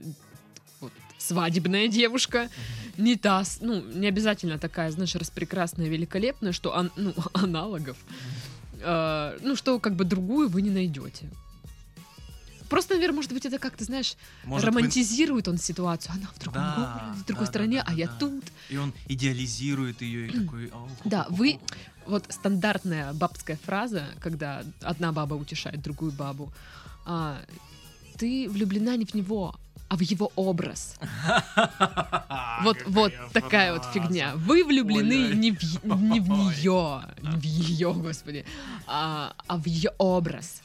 вот, 0.80 0.92
свадебная 1.18 1.88
девушка, 1.88 2.50
не 2.98 3.16
та, 3.16 3.44
ну, 3.62 3.82
не 3.82 4.08
обязательно 4.08 4.58
такая, 4.58 4.92
знаешь, 4.92 5.16
распрекрасная, 5.16 5.88
великолепная, 5.88 6.52
что 6.52 6.76
ан- 6.78 6.92
ну, 6.96 7.14
аналогов, 7.34 7.98
э, 8.80 9.38
ну, 9.44 9.56
что 9.56 9.80
как 9.80 9.96
бы 9.96 10.06
другую 10.06 10.50
вы 10.50 10.62
не 10.62 10.70
найдете. 10.72 11.30
Просто, 12.70 12.94
наверное, 12.94 13.18
может 13.18 13.34
быть, 13.34 13.46
это 13.46 13.60
как-то, 13.60 13.84
знаешь, 13.84 14.16
Может, 14.46 14.66
вы- 14.70 14.78
романтизирует 14.78 15.50
он 15.50 15.58
ситуацию. 15.58 16.14
Она 16.16 16.28
в 16.34 16.40
другом 16.40 16.62
Да, 16.62 16.76
городе, 17.04 17.22
в 17.22 17.26
другой 17.26 17.46
да, 17.46 17.52
стране, 17.52 17.78
да, 17.78 17.84
а 17.84 17.90
да, 17.90 17.94
я 17.98 18.08
да. 18.08 18.14
тут. 18.18 18.44
И 18.70 18.78
он 18.78 18.94
идеализирует 19.10 20.02
ее 20.02 20.28
и 20.28 20.40
такой... 20.46 20.70
«Ау, 20.70 20.88
Да, 21.04 21.24
ху-ху-ху-ху». 21.24 21.36
вы- 21.36 21.60
Вот 22.06 22.26
стандартная 22.30 23.14
бабская 23.14 23.58
фраза, 23.58 24.06
когда 24.20 24.64
одна 24.82 25.12
баба 25.12 25.36
утешает 25.36 25.82
другую 25.82 26.12
бабу. 26.12 26.52
а, 27.06 27.38
ты 28.18 28.48
влюблена 28.50 28.96
не 28.98 29.06
в 29.06 29.14
него, 29.16 29.56
а 29.90 29.98
в 29.98 30.02
его 30.02 30.32
образ. 30.36 30.96
Вот, 32.64 32.78
вот 32.86 33.12
такая 33.34 33.74
вот 33.74 33.86
фигня. 33.86 34.34
Вы 34.36 34.64
влюблены 34.64 35.34
не 35.34 35.52
в, 35.52 35.84
не 35.84 36.20
в 36.20 36.30
нее, 36.38 37.02
не 37.24 37.40
в 37.40 37.44
ее, 37.44 37.92
господи, 37.92 38.46
а, 38.86 39.34
а 39.48 39.58
в 39.58 39.66
ее 39.66 39.90
образ. 39.98 40.62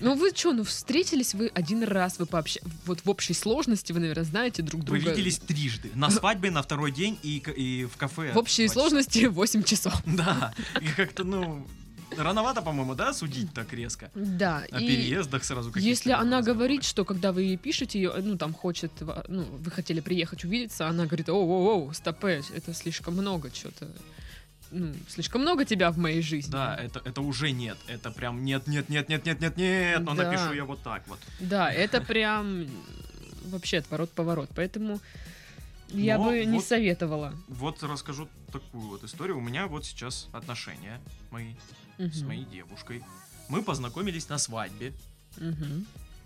Ну 0.00 0.14
вы 0.14 0.30
что, 0.34 0.52
ну 0.52 0.64
встретились 0.64 1.34
вы 1.34 1.50
один 1.54 1.82
раз, 1.84 2.18
вы 2.18 2.26
пообще... 2.26 2.60
вот 2.86 3.00
в 3.04 3.10
общей 3.10 3.34
сложности 3.34 3.92
вы, 3.92 4.00
наверное, 4.00 4.24
знаете 4.24 4.62
друг 4.62 4.82
Вы 4.82 4.98
друга. 4.98 5.10
виделись 5.10 5.38
трижды. 5.38 5.90
На 5.94 6.10
свадьбе, 6.10 6.50
на 6.50 6.62
второй 6.62 6.92
день 6.92 7.18
и, 7.22 7.38
и 7.56 7.84
в 7.86 7.96
кафе. 7.96 8.32
В 8.32 8.38
общей 8.38 8.68
сложности 8.68 9.26
8 9.26 9.62
часов. 9.62 9.94
Да. 10.06 10.52
И 10.80 10.86
как-то, 10.96 11.24
ну, 11.24 11.66
рановато, 12.16 12.62
по-моему, 12.62 12.94
да, 12.94 13.12
судить 13.14 13.52
так 13.54 13.72
резко. 13.72 14.10
Да. 14.14 14.64
О 14.70 14.80
и- 14.80 14.86
переездах 14.86 15.44
сразу 15.44 15.72
Если 15.76 16.10
она 16.10 16.38
разговорах. 16.38 16.44
говорит, 16.46 16.84
что 16.84 17.04
когда 17.04 17.32
вы 17.32 17.42
ей 17.42 17.56
пишете, 17.56 18.10
ну 18.22 18.36
там 18.36 18.52
хочет, 18.54 18.92
ну 19.28 19.42
вы 19.44 19.70
хотели 19.70 20.00
приехать 20.00 20.44
увидеться, 20.44 20.88
она 20.88 21.06
говорит, 21.06 21.28
оу, 21.28 21.48
оу, 21.48 21.68
оу, 21.86 21.92
стопэ, 21.94 22.42
это 22.54 22.74
слишком 22.74 23.14
много 23.14 23.50
что-то, 23.54 23.88
ну 24.72 24.94
слишком 25.08 25.42
много 25.42 25.64
тебя 25.64 25.90
в 25.90 25.98
моей 25.98 26.22
жизни. 26.22 26.50
Да, 26.50 26.76
это, 26.76 27.00
это 27.04 27.20
уже 27.20 27.52
нет. 27.52 27.78
Это 27.86 28.10
прям 28.10 28.44
нет, 28.44 28.66
нет, 28.66 28.88
нет, 28.88 29.08
нет, 29.08 29.24
нет, 29.24 29.40
нет, 29.40 29.56
нет. 29.56 30.00
Но 30.00 30.14
Да. 30.14 30.24
напишу 30.24 30.52
я 30.54 30.64
вот 30.64 30.82
так 30.82 31.06
вот. 31.08 31.18
Да, 31.40 31.70
это 31.70 32.00
прям 32.00 32.66
вообще 33.44 33.78
отворот-поворот, 33.78 34.50
поэтому 34.54 35.00
я 35.88 36.18
Но 36.18 36.24
бы 36.24 36.44
не 36.44 36.60
советовала. 36.60 37.34
Вот 37.48 37.82
расскажу 37.82 38.28
такую 38.50 38.88
вот 38.88 39.04
историю. 39.04 39.38
У 39.38 39.40
меня 39.40 39.66
вот 39.66 39.84
сейчас 39.84 40.28
отношения 40.32 41.00
мои 41.30 41.54
с 41.98 42.22
моей 42.22 42.44
девушкой. 42.44 43.04
Мы 43.48 43.62
познакомились 43.62 44.28
на 44.28 44.38
свадьбе. 44.38 44.92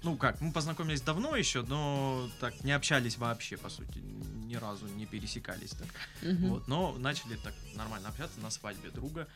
Ну 0.03 0.17
как, 0.17 0.41
мы 0.41 0.53
познакомились 0.53 1.01
давно 1.01 1.37
еще, 1.37 1.63
но 1.63 2.29
так 2.41 2.63
не 2.65 2.73
общались 2.73 3.19
вообще, 3.19 3.57
по 3.57 3.69
сути, 3.69 3.99
ни 4.47 4.55
разу 4.55 4.87
не 4.87 5.07
пересекались 5.07 5.71
так. 5.71 5.89
Мгм. 6.23 6.49
Вот, 6.49 6.69
но 6.69 6.95
начали 6.99 7.37
так 7.37 7.55
нормально 7.75 8.09
общаться 8.09 8.39
на 8.41 8.51
свадьбе 8.51 8.91
друга. 8.91 9.27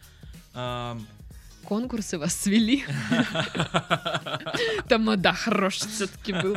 Ам, 0.54 1.06
Конкурсы 1.64 2.18
вас 2.18 2.34
свели. 2.34 2.84
Тамада 4.88 5.32
хороший 5.32 5.88
все-таки 5.88 6.32
был. 6.32 6.56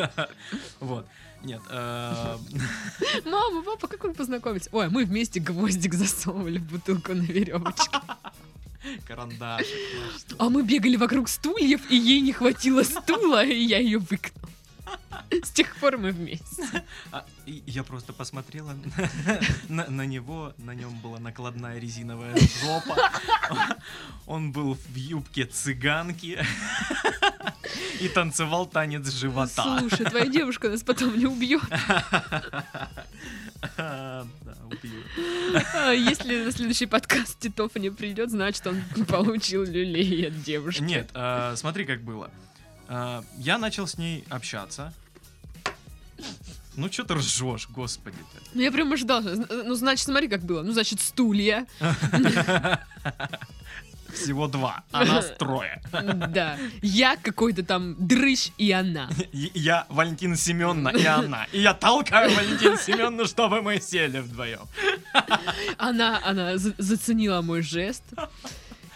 Вот. 0.79 1.05
Нет. 1.43 1.61
ам, 1.69 2.39
Мама, 3.25 3.63
папа, 3.63 3.87
как 3.87 4.03
вы 4.05 4.13
познакомились? 4.13 4.69
Ой, 4.71 4.89
мы 4.89 5.03
вместе 5.03 5.41
гвоздик 5.41 5.93
засовывали 5.93 6.57
в 6.57 6.71
бутылку 6.71 7.13
на 7.13 7.23
веревочке. 7.23 7.97
Карандашик. 9.07 9.67
что- 10.17 10.35
А 10.39 10.49
мы 10.49 10.63
бегали 10.63 10.95
вокруг 10.95 11.29
стульев, 11.29 11.89
и 11.91 11.95
ей 11.95 12.21
не 12.21 12.33
хватило 12.33 12.83
стула, 12.83 13.43
и 13.43 13.55
я 13.63 13.79
ее 13.79 13.99
выкнул. 13.99 14.49
С 15.31 15.49
тех 15.49 15.75
пор 15.77 15.97
мы 15.97 16.11
вместе. 16.11 16.83
А, 17.11 17.25
я 17.47 17.83
просто 17.83 18.13
посмотрела 18.13 18.75
на, 19.69 19.87
на 19.89 20.05
него, 20.05 20.53
на 20.57 20.75
нем 20.75 20.99
была 20.99 21.19
накладная 21.19 21.79
резиновая 21.79 22.35
жопа. 22.61 22.95
Он 24.27 24.51
был 24.51 24.75
в 24.75 24.95
юбке 24.95 25.45
цыганки 25.45 26.39
и 28.01 28.07
танцевал 28.09 28.67
танец 28.67 29.09
живота. 29.09 29.79
Слушай, 29.79 30.05
твоя 30.05 30.27
девушка 30.27 30.69
нас 30.69 30.83
потом 30.83 31.17
не 31.17 31.25
убьет. 31.25 31.63
Да, 33.77 34.25
убью. 34.65 35.03
А 35.73 35.91
Если 35.91 36.45
на 36.45 36.51
следующий 36.51 36.85
подкаст 36.85 37.39
Титов 37.39 37.75
не 37.75 37.89
придет, 37.89 38.29
значит, 38.29 38.65
он 38.67 38.81
получил 39.07 39.63
люлей 39.63 40.27
от 40.27 40.41
девушки. 40.41 40.81
Нет, 40.81 41.09
а, 41.13 41.55
смотри, 41.55 41.85
как 41.85 42.01
было. 42.01 42.29
А, 42.87 43.23
Я 43.37 43.57
начал 43.57 43.87
с 43.87 43.97
ней 43.97 44.23
общаться. 44.29 44.93
Ну, 46.75 46.91
что 46.91 47.03
ты 47.03 47.13
ржешь, 47.13 47.69
господи 47.69 48.17
Ну, 48.55 48.61
я 48.61 48.71
прям 48.71 48.91
ожидала. 48.91 49.21
Ну, 49.21 49.75
значит, 49.75 50.05
смотри, 50.05 50.27
как 50.27 50.41
было. 50.41 50.63
Ну, 50.63 50.71
значит, 50.71 50.99
стулья. 51.01 51.67
Всего 54.13 54.47
два, 54.47 54.83
а 54.91 55.05
нас 55.05 55.31
трое. 55.37 55.81
Да. 55.91 56.57
Я 56.81 57.15
какой-то 57.17 57.63
там 57.63 57.95
дрыщ 57.99 58.49
и 58.57 58.71
она. 58.71 59.09
Я 59.31 59.85
Валентина 59.89 60.35
Семеновна 60.35 60.89
и 60.89 61.05
она. 61.05 61.45
И 61.51 61.61
я 61.61 61.73
толкаю 61.73 62.33
Валентину 62.35 62.77
Семеновну, 62.77 63.25
чтобы 63.25 63.61
мы 63.61 63.79
сели 63.81 64.19
вдвоем. 64.19 64.61
Она, 65.77 66.19
она 66.23 66.57
за- 66.57 66.73
заценила 66.77 67.41
мой 67.41 67.61
жест. 67.61 68.03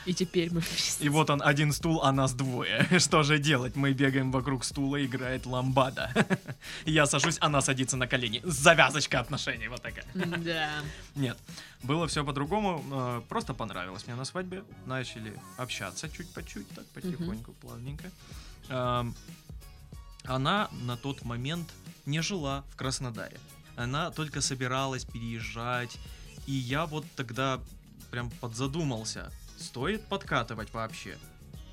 И 0.08 0.14
теперь 0.14 0.54
мы 0.54 0.62
вместе. 0.62 1.04
И 1.06 1.10
вот 1.10 1.30
он 1.30 1.42
один 1.44 1.74
стул, 1.74 2.02
а 2.02 2.12
нас 2.14 2.34
двое. 2.34 2.88
Что 3.00 3.24
же 3.24 3.40
делать? 3.40 3.76
Мы 3.76 3.92
бегаем 3.94 4.32
вокруг 4.32 4.64
стула, 4.64 5.06
играет 5.06 5.46
ламбада. 5.46 6.12
Я 6.86 7.06
сажусь, 7.06 7.38
она 7.42 7.62
садится 7.62 7.98
на 7.98 8.08
колени. 8.08 8.42
Завязочка 8.46 9.20
отношений 9.20 9.68
вот 9.68 9.82
такая. 9.82 10.06
Да. 10.16 10.70
Нет, 11.16 11.38
было 11.84 12.08
все 12.08 12.24
по-другому. 12.24 12.82
э, 12.92 13.22
Просто 13.28 13.54
понравилось 13.54 14.08
мне 14.08 14.16
на 14.16 14.26
свадьбе. 14.26 14.64
Начали 14.86 15.34
общаться 15.58 16.10
чуть 16.10 16.34
по 16.34 16.42
чуть, 16.42 16.70
так 16.70 16.86
потихоньку, 16.94 17.52
плавненько. 17.62 18.10
Эм, 18.70 19.14
Она 20.24 20.70
на 20.72 20.96
тот 20.96 21.26
момент 21.26 21.70
не 22.06 22.22
жила 22.22 22.64
в 22.72 22.76
Краснодаре. 22.78 23.38
Она 23.76 24.10
только 24.12 24.40
собиралась 24.42 25.04
переезжать. 25.04 25.98
И 26.46 26.54
я 26.54 26.86
вот 26.86 27.06
тогда 27.18 27.60
прям 28.10 28.30
подзадумался, 28.30 29.32
стоит 29.58 30.04
подкатывать 30.06 30.74
вообще? 30.74 31.18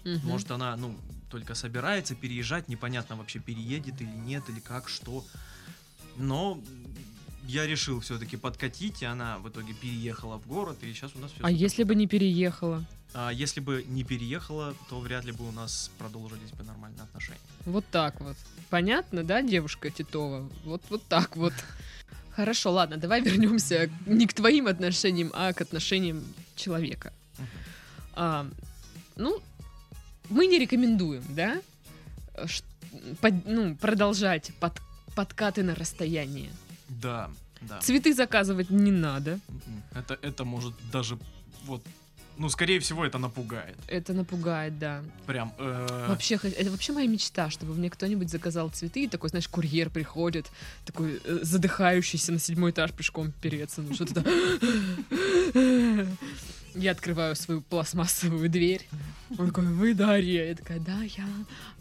Мгм. 0.05 0.27
Может, 0.27 0.51
она, 0.51 0.77
ну, 0.77 0.97
только 1.31 1.55
собирается 1.55 2.15
переезжать, 2.15 2.69
непонятно 2.69 3.17
вообще, 3.17 3.39
переедет 3.39 4.01
или 4.01 4.11
нет, 4.11 4.45
или 4.49 4.61
как, 4.61 4.89
что. 4.89 5.25
Но 6.17 6.61
я 7.47 7.67
решил 7.67 8.01
все-таки 8.01 8.37
подкатить, 8.37 9.03
и 9.03 9.05
она 9.05 9.39
в 9.39 9.49
итоге 9.49 9.75
переехала 9.75 10.39
в 10.39 10.47
город, 10.47 10.79
и 10.83 10.93
сейчас 10.93 11.13
у 11.15 11.19
нас 11.19 11.33
все. 11.33 11.45
А 11.45 11.51
если 11.51 11.83
бы 11.83 11.95
не 11.95 12.07
переехала? 12.07 12.85
А 13.13 13.31
если 13.31 13.61
бы 13.61 13.85
не 13.87 14.03
переехала, 14.03 14.75
то 14.89 14.99
вряд 14.99 15.25
ли 15.25 15.33
бы 15.33 15.49
у 15.49 15.53
нас 15.53 15.91
продолжились 15.99 16.51
бы 16.51 16.65
нормальные 16.65 17.03
отношения. 17.03 17.41
Вот 17.65 17.85
так 17.91 18.21
вот. 18.21 18.37
Понятно, 18.71 19.23
да, 19.23 19.43
девушка 19.43 19.91
Титова? 19.91 20.49
Вот, 20.65 20.83
вот 20.91 21.03
так 21.09 21.37
вот. 21.37 21.53
Хорошо, 22.31 22.73
ладно, 22.73 22.97
давай 22.97 23.21
вернемся 23.21 23.89
не 24.07 24.27
к 24.27 24.33
твоим 24.33 24.67
отношениям, 24.67 25.31
а 25.35 25.53
к 25.53 25.61
отношениям 25.61 26.25
человека. 26.57 27.13
Мгм. 27.39 27.49
А, 28.17 28.47
ну, 29.17 29.41
мы 30.31 30.47
не 30.47 30.59
рекомендуем, 30.59 31.23
да, 31.29 31.61
под- 33.21 33.47
ну, 33.47 33.75
продолжать 33.77 34.53
под- 34.61 34.81
подкаты 35.15 35.63
на 35.63 35.75
расстоянии. 35.75 36.51
Да, 36.89 37.31
да. 37.61 37.79
Цветы 37.81 38.15
заказывать 38.15 38.71
не 38.71 38.91
надо. 38.91 39.39
Это, 39.95 40.19
это 40.23 40.45
может 40.45 40.75
даже 40.93 41.19
вот, 41.67 41.83
ну, 42.37 42.49
скорее 42.49 42.79
всего, 42.81 43.05
это 43.05 43.19
напугает. 43.19 43.77
Это 43.89 44.13
напугает, 44.13 44.79
да. 44.79 45.03
Прям. 45.27 45.53
э, 45.59 46.07
Вообще, 46.09 46.35
это 46.43 46.71
вообще 46.71 46.93
моя 46.93 47.07
мечта, 47.09 47.49
чтобы 47.51 47.75
мне 47.75 47.89
кто-нибудь 47.91 48.29
заказал 48.31 48.71
цветы, 48.71 49.05
и 49.05 49.09
такой, 49.09 49.31
знаешь, 49.31 49.49
курьер 49.49 49.89
приходит, 49.91 50.47
такой 50.85 51.21
э, 51.25 51.39
задыхающийся 51.43 52.33
на 52.33 52.39
седьмой 52.39 52.71
этаж 52.73 52.93
пешком 52.93 53.33
переться, 53.41 53.83
ну 53.83 53.95
что-то. 53.95 54.23
Я 56.75 56.91
открываю 56.93 57.37
свою 57.37 57.61
пластмассовую 57.63 58.49
дверь. 58.51 58.87
Он 59.39 59.47
такой, 59.49 59.67
вы 59.67 59.95
Дарья? 59.95 60.49
Я 60.49 60.55
такая, 60.55 60.81
да, 60.81 61.03
я. 61.03 61.27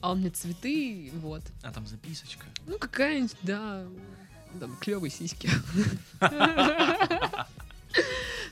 А 0.02 0.12
он 0.12 0.20
мне 0.20 0.30
цветы, 0.30 1.12
вот. 1.16 1.42
А 1.64 1.72
там 1.72 1.88
записочка. 1.88 2.46
Ну, 2.68 2.78
какая-нибудь, 2.78 3.36
да, 3.42 3.86
там, 4.60 4.76
клевые 4.78 5.12
сиськи. 5.12 5.50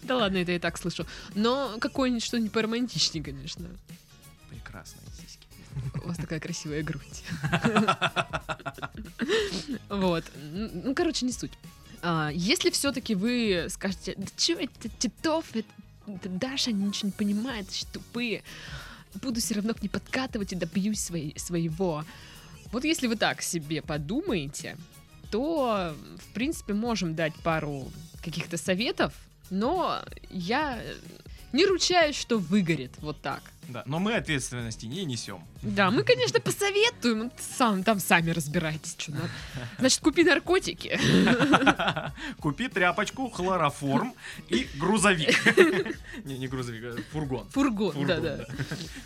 Да 0.03 0.15
ладно, 0.17 0.37
это 0.37 0.51
я 0.51 0.59
так 0.59 0.77
слышу. 0.77 1.05
Но 1.35 1.77
какое-нибудь 1.79 2.23
что-нибудь 2.23 2.51
поромантичнее, 2.51 3.23
конечно. 3.23 3.67
Прекрасные 4.49 5.05
сиськи. 5.21 5.47
У 6.03 6.07
вас 6.07 6.17
такая 6.17 6.39
красивая 6.39 6.81
грудь. 6.83 7.23
Вот. 9.89 10.23
Ну, 10.35 10.93
короче, 10.95 11.25
не 11.25 11.31
суть. 11.31 11.51
А, 12.01 12.29
Если 12.33 12.71
все-таки 12.71 13.13
вы 13.13 13.67
скажете, 13.69 14.15
да 14.17 14.25
чё 14.35 14.57
это 14.57 14.89
Титов, 14.97 15.45
это 15.53 15.67
Даша, 16.23 16.71
ничего 16.71 17.07
не 17.07 17.11
понимают, 17.11 17.69
очень 17.69 17.87
тупые. 17.91 18.43
Буду 19.21 19.39
все 19.41 19.55
равно 19.55 19.73
к 19.73 19.81
ней 19.81 19.89
подкатывать 19.89 20.53
и 20.53 20.55
добьюсь 20.55 20.99
своей- 21.01 21.37
своего. 21.37 22.05
Вот 22.71 22.85
если 22.85 23.07
вы 23.07 23.15
так 23.17 23.41
себе 23.41 23.81
подумаете, 23.81 24.77
то, 25.29 25.95
в 26.17 26.33
принципе, 26.33 26.73
можем 26.73 27.15
дать 27.15 27.35
пару 27.43 27.91
каких-то 28.23 28.57
советов, 28.57 29.13
но 29.49 30.01
я 30.29 30.81
не 31.51 31.65
ручаюсь, 31.65 32.15
что 32.15 32.37
выгорит 32.37 32.91
вот 32.99 33.21
так. 33.21 33.41
Да, 33.67 33.83
но 33.85 33.99
мы 33.99 34.15
ответственности 34.15 34.85
не 34.85 35.03
несем. 35.05 35.43
Да, 35.61 35.91
мы, 35.91 36.03
конечно, 36.03 36.39
посоветуем. 36.39 37.31
Сам, 37.37 37.83
там 37.83 37.99
сами 37.99 38.31
разбирайтесь, 38.31 38.95
что 38.97 39.11
надо. 39.11 39.29
Значит, 39.79 39.99
купи 39.99 40.23
наркотики. 40.23 40.99
Купи 42.39 42.67
тряпочку, 42.67 43.29
хлороформ 43.29 44.13
и 44.49 44.67
грузовик. 44.79 45.37
Не, 46.25 46.37
не 46.37 46.47
грузовик, 46.47 46.83
а 46.85 47.01
фургон. 47.11 47.47
Фургон, 47.49 48.07
да-да. 48.07 48.45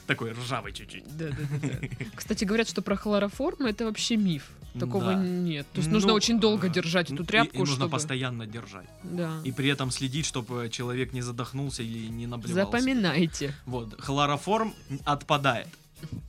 Такой 0.07 0.31
ржавый 0.31 0.71
чуть-чуть. 0.73 1.03
Да-да-да. 1.17 1.87
Кстати, 2.15 2.45
говорят, 2.45 2.69
что 2.69 2.81
про 2.81 2.95
хлороформ 2.95 3.65
это 3.65 3.85
вообще 3.85 4.15
миф. 4.17 4.49
Такого 4.79 5.13
Да. 5.13 5.15
нет. 5.15 5.65
То 5.71 5.79
есть 5.79 5.89
нужно 5.89 6.09
Ну, 6.09 6.13
очень 6.15 6.37
долго 6.39 6.67
э, 6.67 6.69
держать 6.69 7.09
эту 7.09 7.23
и- 7.23 7.25
тряпку, 7.25 7.55
И 7.55 7.59
нужно 7.59 7.75
чтобы... 7.75 7.91
постоянно 7.91 8.45
держать. 8.45 8.87
Да. 9.03 9.39
И 9.45 9.53
при 9.53 9.69
этом 9.69 9.89
следить, 9.89 10.25
чтобы 10.25 10.67
человек 10.69 11.13
не 11.13 11.21
задохнулся 11.21 11.81
или 11.81 12.07
не 12.07 12.27
наблевался. 12.27 12.65
Запоминайте. 12.65 13.53
Вот, 13.65 13.99
хлороформ 14.01 14.73
отпадает. 15.05 15.67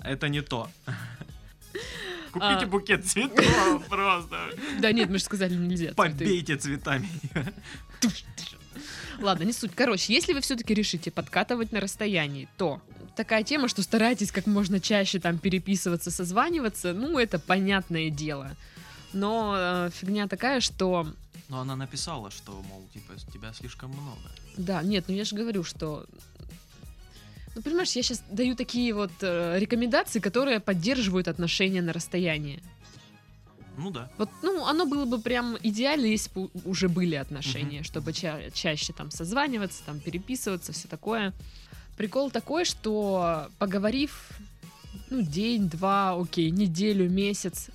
Это 0.03 0.29
не 0.29 0.43
то. 0.43 0.71
Купите 2.33 2.65
А. 2.65 2.67
букет 2.67 3.07
цветов 3.07 3.87
просто. 3.89 4.51
Да 4.81 4.93
нет, 4.93 5.09
мы 5.09 5.19
же 5.19 5.25
сказали, 5.25 5.55
нельзя. 5.55 5.95
Побейте 5.95 6.57
цветами. 6.57 7.09
Ладно, 9.19 9.45
не 9.45 9.53
суть. 9.53 9.73
Короче, 9.75 10.13
если 10.13 10.35
вы 10.35 10.41
все-таки 10.41 10.75
решите 10.75 11.11
подкатывать 11.11 11.73
на 11.73 11.81
расстоянии, 11.81 12.49
то 12.59 12.83
такая 13.17 13.43
тема, 13.43 13.69
что 13.69 13.83
старайтесь 13.83 14.31
как 14.31 14.47
можно 14.47 14.81
чаще 14.81 15.19
там 15.19 15.39
переписываться, 15.39 16.11
созваниваться, 16.11 16.93
ну, 16.93 17.19
это 17.19 17.39
понятное 17.39 18.11
дело. 18.11 18.55
Но 19.13 19.55
э, 19.57 19.91
фигня 19.95 20.29
такая, 20.29 20.61
что... 20.61 21.07
Но 21.49 21.61
она 21.61 21.77
написала, 21.77 22.31
что, 22.31 22.63
мол, 22.69 22.87
типа, 22.93 23.15
тебя 23.33 23.53
слишком 23.55 23.91
много. 23.93 24.21
Да, 24.59 24.83
нет, 24.83 25.07
ну 25.09 25.15
я 25.15 25.25
же 25.25 25.35
говорю, 25.35 25.65
что... 25.65 26.05
Ну, 27.57 27.63
понимаешь, 27.63 27.93
я 27.93 28.03
сейчас 28.03 28.23
даю 28.31 28.55
такие 28.55 28.93
вот 28.93 29.11
э, 29.23 29.59
рекомендации, 29.59 30.21
которые 30.21 30.61
поддерживают 30.61 31.27
отношения 31.27 31.81
на 31.81 31.95
расстоянии. 31.95 32.63
Ну 33.79 33.91
да. 33.91 34.11
Вот, 34.19 34.29
ну, 34.43 34.67
оно 34.67 34.85
было 34.85 35.07
бы 35.07 35.19
прям 35.19 35.57
идеально, 35.63 36.05
если 36.05 36.31
бы 36.35 36.51
уже 36.67 36.91
были 36.91 37.15
отношения, 37.15 37.83
чтобы 37.83 38.13
ча- 38.13 38.51
чаще 38.53 38.93
там 38.93 39.11
созваниваться, 39.11 39.83
там 39.87 40.01
переписываться, 40.01 40.75
все 40.75 40.87
такое. 40.87 41.33
Прикол 41.97 42.31
такой, 42.31 42.67
что 42.67 43.49
поговорив, 43.59 44.29
ну, 45.09 45.23
день, 45.23 45.71
два, 45.71 46.15
окей, 46.21 46.51
неделю, 46.51 47.09
месяц, 47.09 47.71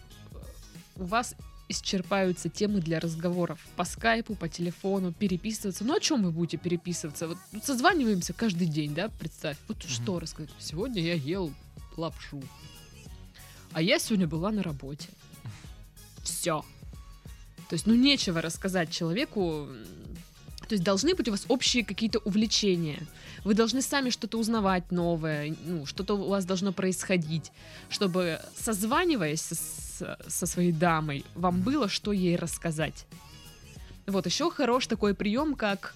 у 0.96 1.06
вас 1.06 1.34
исчерпаются 1.72 2.50
темы 2.50 2.80
для 2.82 3.00
разговоров 3.00 3.60
по 3.76 3.84
скайпу, 3.86 4.36
по 4.36 4.48
телефону, 4.48 5.12
переписываться. 5.14 5.84
Ну, 5.84 5.96
о 5.96 6.00
чем 6.00 6.24
вы 6.24 6.32
будете 6.32 6.58
переписываться? 6.58 7.28
Вот 7.28 7.38
созваниваемся 7.64 8.34
каждый 8.34 8.68
день, 8.68 8.94
да, 8.94 9.10
представь. 9.20 9.58
Вот 9.68 9.78
Мгм. 9.78 9.90
что 9.90 10.20
рассказать? 10.20 10.52
Сегодня 10.60 11.02
я 11.02 11.14
ел 11.14 11.52
лапшу. 11.98 12.42
А 13.74 13.82
я 13.82 14.00
сегодня 14.00 14.28
была 14.28 14.52
на 14.52 14.64
работе. 14.64 15.10
Все. 16.24 16.64
То 17.70 17.74
есть, 17.74 17.88
ну, 17.88 17.96
нечего 17.96 18.42
рассказать 18.42 18.92
человеку. 18.92 19.68
То 20.68 20.76
есть 20.76 20.84
должны 20.84 21.16
быть 21.16 21.28
у 21.28 21.32
вас 21.32 21.46
общие 21.48 21.84
какие-то 21.86 22.20
увлечения. 22.20 23.00
Вы 23.44 23.54
должны 23.56 23.82
сами 23.82 24.10
что-то 24.12 24.38
узнавать 24.38 24.92
новое, 24.92 25.56
ну, 25.66 25.86
что-то 25.86 26.14
у 26.16 26.30
вас 26.30 26.46
должно 26.46 26.72
происходить, 26.74 27.52
чтобы, 27.90 28.40
созваниваясь 28.56 29.42
с- 29.42 30.18
со 30.28 30.46
своей 30.46 30.72
дамой, 30.72 31.26
вам 31.36 31.62
было 31.62 31.90
что 31.90 32.12
ей 32.12 32.36
рассказать. 32.36 33.06
Вот, 34.08 34.26
еще 34.26 34.52
хорош 34.52 34.88
такой 34.88 35.14
прием, 35.14 35.56
как 35.56 35.96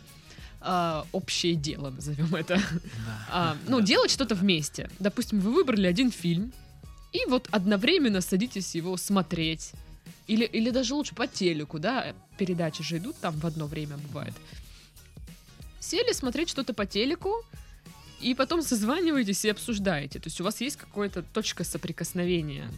а, 0.68 1.06
общее 1.12 1.54
дело, 1.54 1.92
назовем 1.92 2.34
это. 2.34 2.56
Да. 2.56 3.28
А, 3.30 3.58
ну, 3.68 3.82
делать 3.82 4.10
что-то 4.10 4.34
вместе. 4.34 4.90
Допустим, 4.98 5.40
вы 5.40 5.52
выбрали 5.54 5.86
один 5.86 6.10
фильм, 6.12 6.52
и 7.14 7.20
вот 7.30 7.48
одновременно 7.52 8.22
садитесь 8.22 8.74
его 8.76 8.98
смотреть. 8.98 9.74
Или, 10.28 10.44
или 10.46 10.72
даже 10.72 10.96
лучше 10.96 11.14
по 11.14 11.28
телеку, 11.28 11.78
да, 11.78 12.14
передачи 12.40 12.84
же 12.84 12.98
идут 12.98 13.16
там 13.18 13.36
в 13.40 13.46
одно 13.46 13.68
время 13.68 13.98
бывает. 13.98 14.34
Сели 15.86 16.14
смотреть 16.14 16.50
что-то 16.50 16.74
по 16.74 16.88
телеку, 16.88 17.46
и 18.20 18.34
потом 18.34 18.64
созваниваетесь 18.64 19.46
и 19.46 19.50
обсуждаете. 19.50 20.20
То 20.20 20.28
есть 20.28 20.42
у 20.42 20.44
вас 20.44 20.60
есть 20.62 20.78
какая-то 20.78 21.22
точка 21.22 21.64
соприкосновения, 21.64 22.72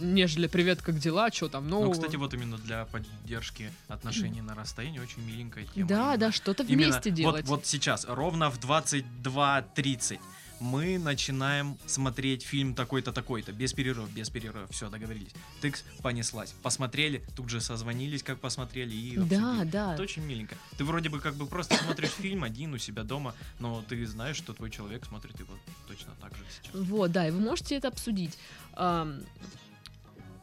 нежели 0.00 0.46
«Привет, 0.46 0.80
как 0.80 0.98
дела? 0.98 1.30
Что 1.30 1.50
там 1.50 1.68
нового?» 1.68 1.88
Ну, 1.88 1.92
кстати, 1.92 2.16
вот 2.16 2.32
именно 2.32 2.56
для 2.56 2.86
поддержки 2.86 3.70
отношений 3.88 4.40
на 4.40 4.54
расстоянии 4.54 4.98
очень 4.98 5.22
миленькая 5.26 5.66
тема. 5.74 5.86
Да, 5.88 5.94
Именно- 5.96 6.16
да, 6.16 6.32
что-то 6.32 6.62
именно 6.62 6.92
вместе 6.92 7.10
вот- 7.10 7.16
делать. 7.16 7.46
Вот, 7.46 7.66
сейчас, 7.66 8.06
ровно 8.08 8.50
в 8.50 8.58
22.30 8.58 10.20
мы 10.60 10.98
начинаем 10.98 11.76
смотреть 11.86 12.42
фильм 12.42 12.74
такой-то, 12.74 13.12
такой-то, 13.12 13.52
без 13.52 13.72
перерыва, 13.72 14.06
без 14.14 14.30
перерыва, 14.30 14.66
все, 14.70 14.88
договорились. 14.88 15.32
Тыкс, 15.60 15.84
понеслась. 16.02 16.54
Посмотрели, 16.62 17.22
тут 17.36 17.50
же 17.50 17.60
созвонились, 17.60 18.22
как 18.22 18.38
посмотрели, 18.40 18.94
и 18.94 19.16
Да, 19.16 19.22
обсудили. 19.52 19.70
да. 19.70 19.94
Это 19.94 20.02
очень 20.02 20.22
миленько. 20.24 20.56
Ты 20.78 20.84
вроде 20.84 21.08
бы 21.08 21.20
как 21.20 21.34
бы 21.34 21.46
просто 21.46 21.76
смотришь 21.76 22.10
фильм 22.10 22.44
один 22.44 22.74
у 22.74 22.78
себя 22.78 23.02
дома, 23.02 23.34
но 23.58 23.82
ты 23.88 24.06
знаешь, 24.06 24.36
что 24.36 24.52
твой 24.54 24.70
человек 24.70 25.04
смотрит 25.06 25.38
его 25.38 25.54
точно 25.88 26.12
так 26.20 26.34
же 26.36 26.44
сейчас. 26.62 26.74
Вот, 26.74 27.12
да, 27.12 27.28
и 27.28 27.30
вы 27.30 27.40
можете 27.40 27.76
это 27.76 27.88
обсудить. 27.88 28.38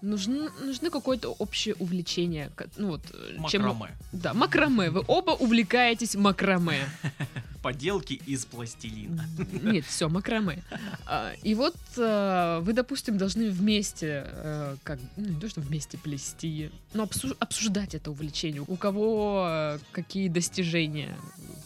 Нужны, 0.01 0.49
нужны 0.63 0.89
какое-то 0.89 1.29
общее 1.29 1.75
увлечение. 1.75 2.51
Ну 2.77 2.87
вот, 2.89 3.01
э, 3.13 3.37
чем... 3.49 3.63
Макраме. 3.63 3.95
Да, 4.11 4.33
макраме. 4.33 4.89
Вы 4.89 5.03
оба 5.07 5.31
увлекаетесь 5.31 6.15
макраме. 6.15 6.89
Поделки 7.61 8.13
из 8.13 8.45
пластилина. 8.45 9.23
Нет, 9.61 9.85
все, 9.85 10.09
макраме. 10.09 10.63
А, 11.05 11.33
И 11.43 11.53
вот 11.53 11.75
э, 11.97 12.59
вы, 12.63 12.73
допустим, 12.73 13.19
должны 13.19 13.51
вместе, 13.51 14.25
э, 14.25 14.77
как, 14.83 14.99
ну, 15.17 15.29
не 15.29 15.39
то, 15.39 15.47
что 15.47 15.61
вместе 15.61 15.99
плести, 15.99 16.71
но 16.93 17.03
обсу- 17.03 17.37
обсуждать 17.39 17.93
это 17.93 18.09
увлечение. 18.09 18.63
У 18.67 18.75
кого 18.77 19.77
какие 19.91 20.27
достижения, 20.27 21.15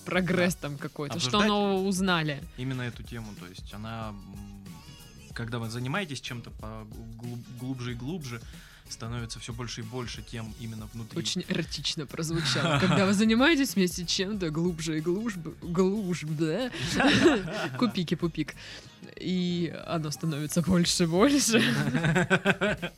прогресс 0.06 0.56
там 0.56 0.78
какой-то, 0.78 1.19
что 1.19 1.41
нового 1.43 1.88
узнали. 1.88 2.43
Именно 2.58 2.84
эту 2.84 3.04
тему, 3.04 3.28
то 3.39 3.48
есть 3.48 3.74
она 3.74 4.13
когда 5.36 5.60
вы 5.60 5.69
занимаетесь 5.69 6.21
чем-то 6.21 6.52
глубже 7.60 7.91
и 7.91 7.95
глубже, 7.95 8.41
становится 8.89 9.39
все 9.39 9.52
больше 9.52 9.82
и 9.82 9.84
больше 9.84 10.21
тем 10.21 10.54
именно 10.60 10.88
внутри. 10.93 11.17
Очень 11.17 11.43
эротично 11.48 12.06
прозвучало. 12.06 12.80
Когда 12.86 13.06
вы 13.06 13.13
занимаетесь 13.13 13.76
вместе 13.76 14.06
чем-то 14.06 14.50
глубже 14.50 14.98
и 14.98 15.02
глубже, 15.02 15.39
глубже, 15.62 16.28
да? 16.28 16.71
Купики-пупик. 17.78 18.56
И 19.17 19.74
оно 19.88 20.12
становится 20.12 20.62
больше 20.62 21.04
и 21.04 21.08
больше. 21.08 21.60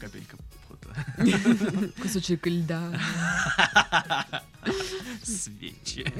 Капелька. 0.00 0.36
Кусочек 2.00 2.46
льда, 2.46 2.98
Свечи. 5.22 6.10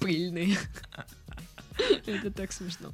пыльный. 0.00 0.58
Это 2.06 2.30
так 2.32 2.52
смешно. 2.52 2.92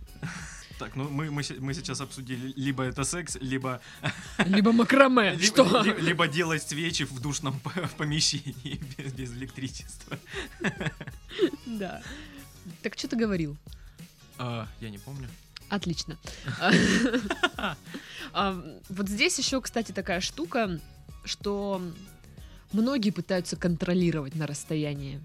Так, 0.81 0.97
ну 0.97 1.05
мы, 1.11 1.31
мы, 1.31 1.43
мы 1.61 1.75
сейчас 1.75 2.01
обсудили 2.01 2.55
либо 2.57 2.83
это 2.85 3.05
секс, 3.05 3.37
либо, 3.43 3.83
Либо 4.47 4.73
макраме. 4.73 5.39
Что? 5.39 5.83
ли- 5.83 5.95
либо 6.01 6.27
делать 6.27 6.63
свечи 6.63 7.05
в 7.05 7.21
душном 7.21 7.61
помещении 7.99 8.81
без, 8.97 9.13
без 9.13 9.33
электричества. 9.35 10.19
Да. 11.67 12.03
Так 12.83 12.95
что 12.99 13.09
ты 13.09 13.17
говорил? 13.17 13.59
А, 14.39 14.67
я 14.81 14.89
не 14.89 14.97
помню. 14.97 15.29
Отлично. 15.69 16.17
А, 18.33 18.57
Вот 18.89 19.09
здесь 19.09 19.39
еще, 19.39 19.61
кстати, 19.61 19.93
такая 19.93 20.21
штука, 20.23 20.81
что 21.27 21.83
многие 22.73 23.11
пытаются 23.11 23.57
контролировать 23.57 24.35
на 24.35 24.47
расстоянии. 24.47 25.21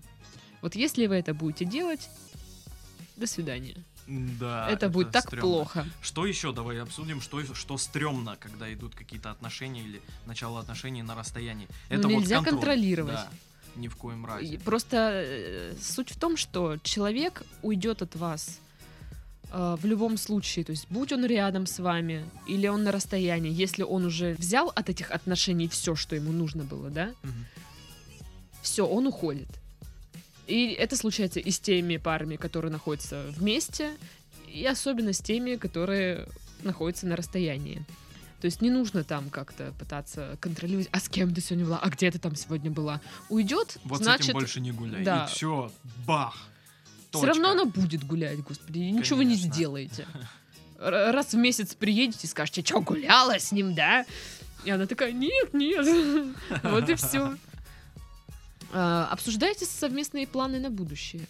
Вот 0.61 0.75
если 0.75 1.07
вы 1.07 1.15
это 1.15 1.33
будете 1.33 1.63
делать, 1.63 2.09
до 3.15 3.25
свидания. 3.25 3.77
Да. 4.07 4.69
это 4.69 4.89
будет 4.89 5.11
так 5.11 5.23
стрёмно. 5.27 5.41
плохо. 5.41 5.85
Что 6.01 6.25
еще? 6.25 6.51
Давай 6.51 6.79
обсудим, 6.81 7.21
что, 7.21 7.43
что 7.55 7.77
стрёмно, 7.77 8.35
когда 8.39 8.71
идут 8.73 8.93
какие-то 8.95 9.31
отношения 9.31 9.81
или 9.81 10.01
начало 10.25 10.59
отношений 10.59 11.01
на 11.03 11.15
расстоянии. 11.15 11.67
Ну, 11.89 11.95
Это 11.95 12.07
вот 12.07 12.17
нельзя 12.19 12.35
контроль. 12.35 12.53
контролировать. 12.55 13.13
Да, 13.15 13.29
ни 13.75 13.87
в 13.87 13.95
коем 13.95 14.25
разе. 14.25 14.59
Просто 14.59 14.97
э, 15.25 15.73
суть 15.81 16.11
в 16.11 16.17
том, 16.19 16.37
что 16.37 16.77
человек 16.83 17.43
уйдет 17.63 18.01
от 18.03 18.15
вас 18.15 18.59
э, 19.51 19.75
в 19.81 19.85
любом 19.85 20.17
случае, 20.17 20.63
то 20.65 20.71
есть 20.71 20.85
будь 20.89 21.11
он 21.11 21.25
рядом 21.25 21.65
с 21.65 21.79
вами 21.79 22.25
или 22.47 22.67
он 22.67 22.83
на 22.83 22.91
расстоянии, 22.91 23.51
если 23.51 23.83
он 23.83 24.05
уже 24.05 24.35
взял 24.35 24.69
от 24.75 24.89
этих 24.89 25.11
отношений 25.11 25.67
все, 25.67 25.95
что 25.95 26.15
ему 26.15 26.31
нужно 26.31 26.63
было, 26.63 26.89
да, 26.89 27.11
Мгм. 27.23 27.45
все, 28.61 28.85
он 28.87 29.07
уходит. 29.07 29.47
И 30.47 30.67
это 30.73 30.95
случается 30.95 31.39
и 31.39 31.49
с 31.51 31.59
теми 31.59 31.97
парами, 31.97 32.35
которые 32.35 32.71
находятся 32.71 33.25
вместе, 33.35 33.91
и 34.47 34.65
особенно 34.65 35.11
с 35.13 35.19
теми, 35.19 35.55
которые 35.55 36.27
находятся 36.63 37.07
на 37.07 37.15
расстоянии. 37.15 37.83
То 38.41 38.45
есть 38.45 38.61
не 38.61 38.69
нужно 38.69 39.03
там 39.03 39.29
как-то 39.29 39.73
пытаться 39.79 40.37
контролировать, 40.39 40.87
а 40.91 40.99
с 40.99 41.09
кем 41.09 41.33
ты 41.33 41.41
сегодня 41.41 41.65
была, 41.65 41.79
а 41.81 41.89
где 41.89 42.11
ты 42.11 42.19
там 42.19 42.35
сегодня 42.35 42.69
была. 42.69 43.01
Уйдет, 43.29 43.77
Вот 43.85 44.01
с 44.01 44.03
значит, 44.03 44.25
этим 44.25 44.33
больше 44.33 44.61
не 44.61 44.71
гуляй. 44.71 45.03
да. 45.03 45.25
И 45.25 45.33
все, 45.33 45.71
бах. 46.05 46.35
все 47.11 47.25
равно 47.25 47.53
Точка. 47.53 47.61
она 47.61 47.65
будет 47.65 48.03
гулять, 48.05 48.43
господи, 48.43 48.79
и 48.79 48.91
ничего 48.91 49.17
вы 49.17 49.25
не 49.25 49.35
Конечно. 49.35 49.53
сделаете. 49.53 50.07
Раз 50.77 51.33
в 51.33 51.37
месяц 51.37 51.73
приедете 51.73 52.19
и 52.23 52.27
скажете, 52.27 52.61
что 52.63 52.81
гуляла 52.81 53.39
с 53.39 53.51
ним, 53.51 53.73
да? 53.73 54.05
И 54.65 54.69
она 54.69 54.85
такая, 54.85 55.11
нет, 55.11 55.53
нет. 55.53 55.85
Вот 56.63 56.89
и 56.89 56.95
все. 56.95 57.35
Обсуждайте 58.73 59.65
совместные 59.65 60.27
планы 60.27 60.59
на 60.59 60.69
будущее. 60.69 61.27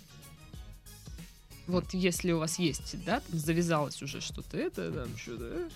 Вот 1.68 1.94
если 1.94 2.32
у 2.32 2.40
вас 2.40 2.60
есть, 2.60 3.04
да, 3.06 3.22
там 3.22 3.40
завязалось 3.40 4.02
уже 4.04 4.22
что-то 4.22 4.56
это, 4.58 4.92
там 4.92 5.18
что-то. 5.18 5.46
э, 5.46 5.70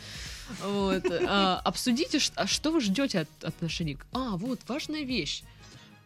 Вот. 0.68 1.04
а, 1.28 1.60
Обсудите, 1.66 2.20
а 2.36 2.46
что 2.46 2.72
вы 2.72 2.80
ждете 2.80 3.22
от 3.22 3.44
отношений. 3.44 3.98
А, 4.12 4.38
вот, 4.38 4.60
важная 4.68 5.02
вещь. 5.02 5.42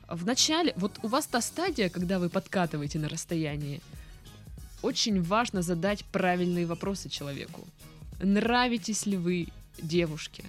В 0.07 0.25
начале, 0.25 0.73
вот 0.77 0.99
у 1.01 1.07
вас 1.07 1.25
та 1.27 1.41
стадия, 1.41 1.89
когда 1.89 2.19
вы 2.19 2.29
подкатываете 2.29 2.97
на 2.99 3.09
расстоянии, 3.09 3.81
очень 4.81 5.21
важно 5.21 5.61
задать 5.61 6.05
правильные 6.05 6.65
вопросы 6.65 7.09
человеку. 7.09 7.67
Нравитесь 8.21 9.05
ли 9.05 9.17
вы 9.17 9.47
девушке? 9.77 10.45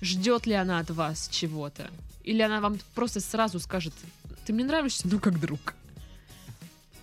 Ждет 0.00 0.46
ли 0.46 0.54
она 0.54 0.78
от 0.78 0.90
вас 0.90 1.28
чего-то? 1.30 1.90
Или 2.24 2.40
она 2.40 2.60
вам 2.60 2.78
просто 2.94 3.20
сразу 3.20 3.58
скажет, 3.60 3.92
ты 4.44 4.52
мне 4.52 4.64
нравишься, 4.64 5.08
ну 5.08 5.18
как 5.18 5.40
друг. 5.40 5.74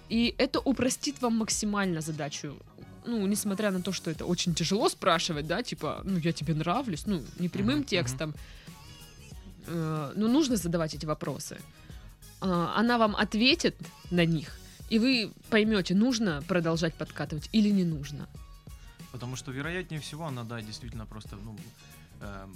И 0.09 0.35
это 0.37 0.59
упростит 0.59 1.21
вам 1.21 1.37
максимально 1.37 2.01
задачу. 2.01 2.57
Ну, 3.05 3.25
несмотря 3.27 3.71
на 3.71 3.81
то, 3.81 3.91
что 3.91 4.11
это 4.11 4.25
очень 4.25 4.53
тяжело 4.53 4.89
спрашивать, 4.89 5.47
да, 5.47 5.63
типа, 5.63 6.01
ну, 6.03 6.17
я 6.17 6.31
тебе 6.33 6.53
нравлюсь, 6.53 7.07
ну, 7.07 7.23
не 7.39 7.49
прямым 7.49 7.77
мгм. 7.77 7.85
текстом. 7.85 8.35
Э, 9.67 10.11
Но 10.15 10.27
нужно 10.27 10.55
задавать 10.55 10.93
эти 10.93 11.05
вопросы. 11.05 11.57
А, 12.41 12.73
Она 12.75 12.97
вам 12.97 13.15
ответит 13.15 13.75
на 14.11 14.25
них, 14.25 14.59
и 14.89 14.99
вы 14.99 15.31
поймете, 15.49 15.95
нужно 15.95 16.43
продолжать 16.47 16.93
подкатывать 16.93 17.49
или 17.53 17.69
не 17.69 17.85
нужно. 17.85 18.27
Потому 19.11 19.35
что, 19.35 19.51
вероятнее 19.51 19.99
всего, 20.01 20.25
она, 20.25 20.43
да, 20.43 20.61
действительно 20.61 21.05
просто, 21.05 21.35
ну, 21.35 21.55
эм, 22.21 22.55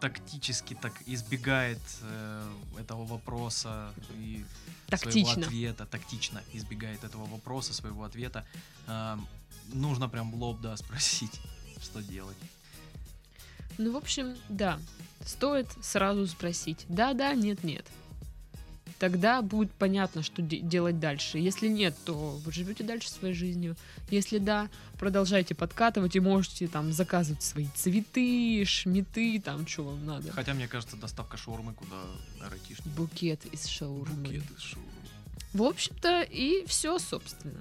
тактически 0.00 0.74
так 0.74 0.92
избегает 1.06 1.80
э, 2.02 2.52
этого 2.80 3.04
вопроса 3.04 3.92
и 4.18 4.44
своего 4.88 5.26
Тактично. 5.26 5.46
ответа, 5.46 5.86
тактично 5.86 6.42
избегает 6.52 7.04
этого 7.04 7.26
вопроса, 7.26 7.72
своего 7.72 8.04
ответа. 8.04 8.44
Эм, 8.86 9.26
нужно 9.72 10.08
прям 10.08 10.30
в 10.30 10.34
лоб, 10.34 10.60
да, 10.60 10.76
спросить, 10.76 11.40
что 11.80 12.02
делать. 12.02 12.36
Ну, 13.78 13.92
в 13.92 13.96
общем, 13.96 14.36
да, 14.48 14.78
стоит 15.24 15.68
сразу 15.82 16.26
спросить. 16.26 16.84
Да-да, 16.88 17.34
нет-нет. 17.34 17.86
Тогда 18.98 19.42
будет 19.42 19.70
понятно, 19.72 20.22
что 20.22 20.42
де- 20.42 20.60
делать 20.60 20.98
дальше. 20.98 21.38
Если 21.38 21.68
нет, 21.68 21.94
то 22.04 22.14
вы 22.44 22.52
живете 22.52 22.84
дальше 22.84 23.10
своей 23.10 23.34
жизнью. 23.34 23.76
Если 24.10 24.38
да, 24.38 24.68
продолжайте 24.98 25.54
подкатывать 25.54 26.16
и 26.16 26.20
можете 26.20 26.68
там 26.68 26.92
заказывать 26.92 27.42
свои 27.42 27.68
цветы, 27.74 28.64
шметы, 28.64 29.40
там, 29.40 29.66
что 29.66 29.84
вам 29.84 30.04
надо. 30.04 30.32
Хотя, 30.32 30.54
мне 30.54 30.68
кажется, 30.68 30.96
доставка 30.96 31.36
шаурмы 31.36 31.74
куда 31.74 31.96
эротичнее. 32.40 32.94
Букет 32.96 33.44
из 33.46 33.66
шаурмы. 33.66 34.14
Букет 34.14 34.50
из 34.50 34.60
шаурмы. 34.60 34.90
В 35.52 35.62
общем-то, 35.62 36.22
и 36.22 36.64
все, 36.66 36.98
собственно. 36.98 37.60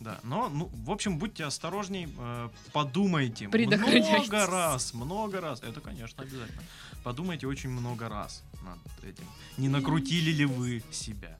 Да, 0.00 0.18
но, 0.24 0.48
ну, 0.48 0.68
в 0.84 0.90
общем, 0.90 1.18
будьте 1.18 1.44
осторожней, 1.44 2.08
э, 2.18 2.48
подумайте 2.72 3.46
много 3.46 4.46
раз, 4.46 4.94
много 4.94 5.40
раз. 5.40 5.62
Это, 5.62 5.80
конечно, 5.80 6.24
обязательно. 6.24 6.62
Подумайте 7.04 7.46
очень 7.46 7.70
много 7.70 8.08
раз 8.08 8.42
над 8.64 9.04
этим. 9.04 9.24
Не 9.58 9.68
накрутили 9.68 10.30
ли 10.30 10.44
вы 10.44 10.82
себя? 10.90 11.38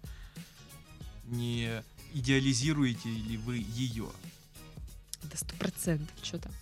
Не 1.25 1.83
идеализируете 2.15 3.09
ли 3.09 3.37
вы 3.39 3.65
ее? 3.75 4.09
Это 5.25 5.37
сто 5.37 5.55
процентов, 5.57 6.15
что 6.23 6.39
там. 6.39 6.53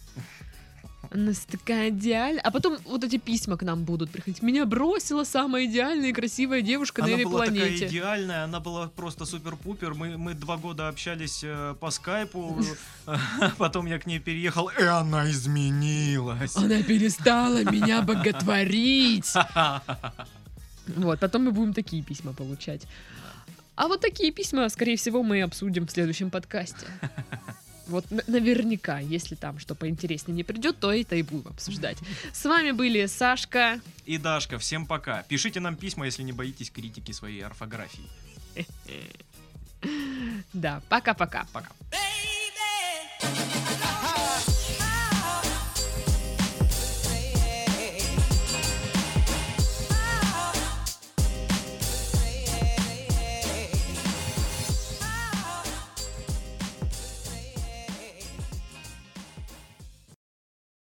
Она 1.13 1.33
такая 1.51 1.89
идеальная. 1.89 2.43
А 2.43 2.51
потом 2.53 2.79
вот 2.85 3.03
эти 3.03 3.17
письма 3.17 3.57
к 3.57 3.63
нам 3.63 3.85
будут 3.85 4.11
приходить. 4.11 4.43
Меня 4.43 4.65
бросила 4.65 5.25
самая 5.25 5.65
идеальная 5.65 6.11
и 6.11 6.13
красивая 6.13 6.63
девушка 6.63 7.01
на 7.03 7.09
Она 7.09 7.15
этой 7.17 7.25
была 7.25 7.47
такая 7.47 7.61
планете. 7.61 7.87
идеальная, 7.89 8.45
она 8.45 8.61
была 8.61 8.89
просто 8.89 9.25
супер-пупер. 9.25 9.95
Мы, 9.95 10.17
мы 10.19 10.35
два 10.35 10.57
года 10.57 10.89
общались 10.89 11.41
э, 11.43 11.75
по 11.81 11.91
скайпу, 11.91 12.63
потом 13.59 13.87
я 13.87 13.99
к 13.99 14.07
ней 14.07 14.21
переехал, 14.21 14.69
и 14.69 14.83
она 14.83 15.29
изменилась. 15.29 16.57
Она 16.57 16.83
перестала 16.83 17.65
меня 17.65 18.03
боготворить. 18.03 19.33
Вот, 20.97 21.21
потом 21.21 21.45
мы 21.45 21.53
будем 21.53 21.73
такие 21.73 22.03
письма 22.03 22.33
получать. 22.33 22.83
А 23.77 23.89
вот 23.89 24.01
такие 24.01 24.33
письма, 24.33 24.69
скорее 24.69 24.97
всего, 24.97 25.23
мы 25.23 25.43
обсудим 25.43 25.87
в 25.87 25.91
следующем 25.91 26.31
подкасте. 26.31 26.87
Вот 27.91 28.07
наверняка, 28.29 29.01
если 29.01 29.35
там 29.35 29.59
что 29.59 29.75
поинтереснее 29.75 30.37
не 30.37 30.45
придет, 30.45 30.79
то 30.79 30.93
это 30.93 31.17
и 31.17 31.23
будем 31.23 31.49
обсуждать. 31.49 31.99
С 32.33 32.45
вами 32.45 32.71
были 32.71 33.05
Сашка. 33.07 33.81
И 34.07 34.17
Дашка, 34.17 34.61
всем 34.61 34.87
пока. 34.87 35.25
Пишите 35.25 35.59
нам 35.59 35.75
письма, 35.75 36.07
если 36.07 36.23
не 36.23 36.31
боитесь 36.31 36.71
критики 36.71 37.11
своей 37.11 37.45
орфографии. 37.45 38.07
Да, 40.53 40.83
пока-пока. 40.91 41.47
Пока. 41.53 41.71
Baby, 41.91 42.21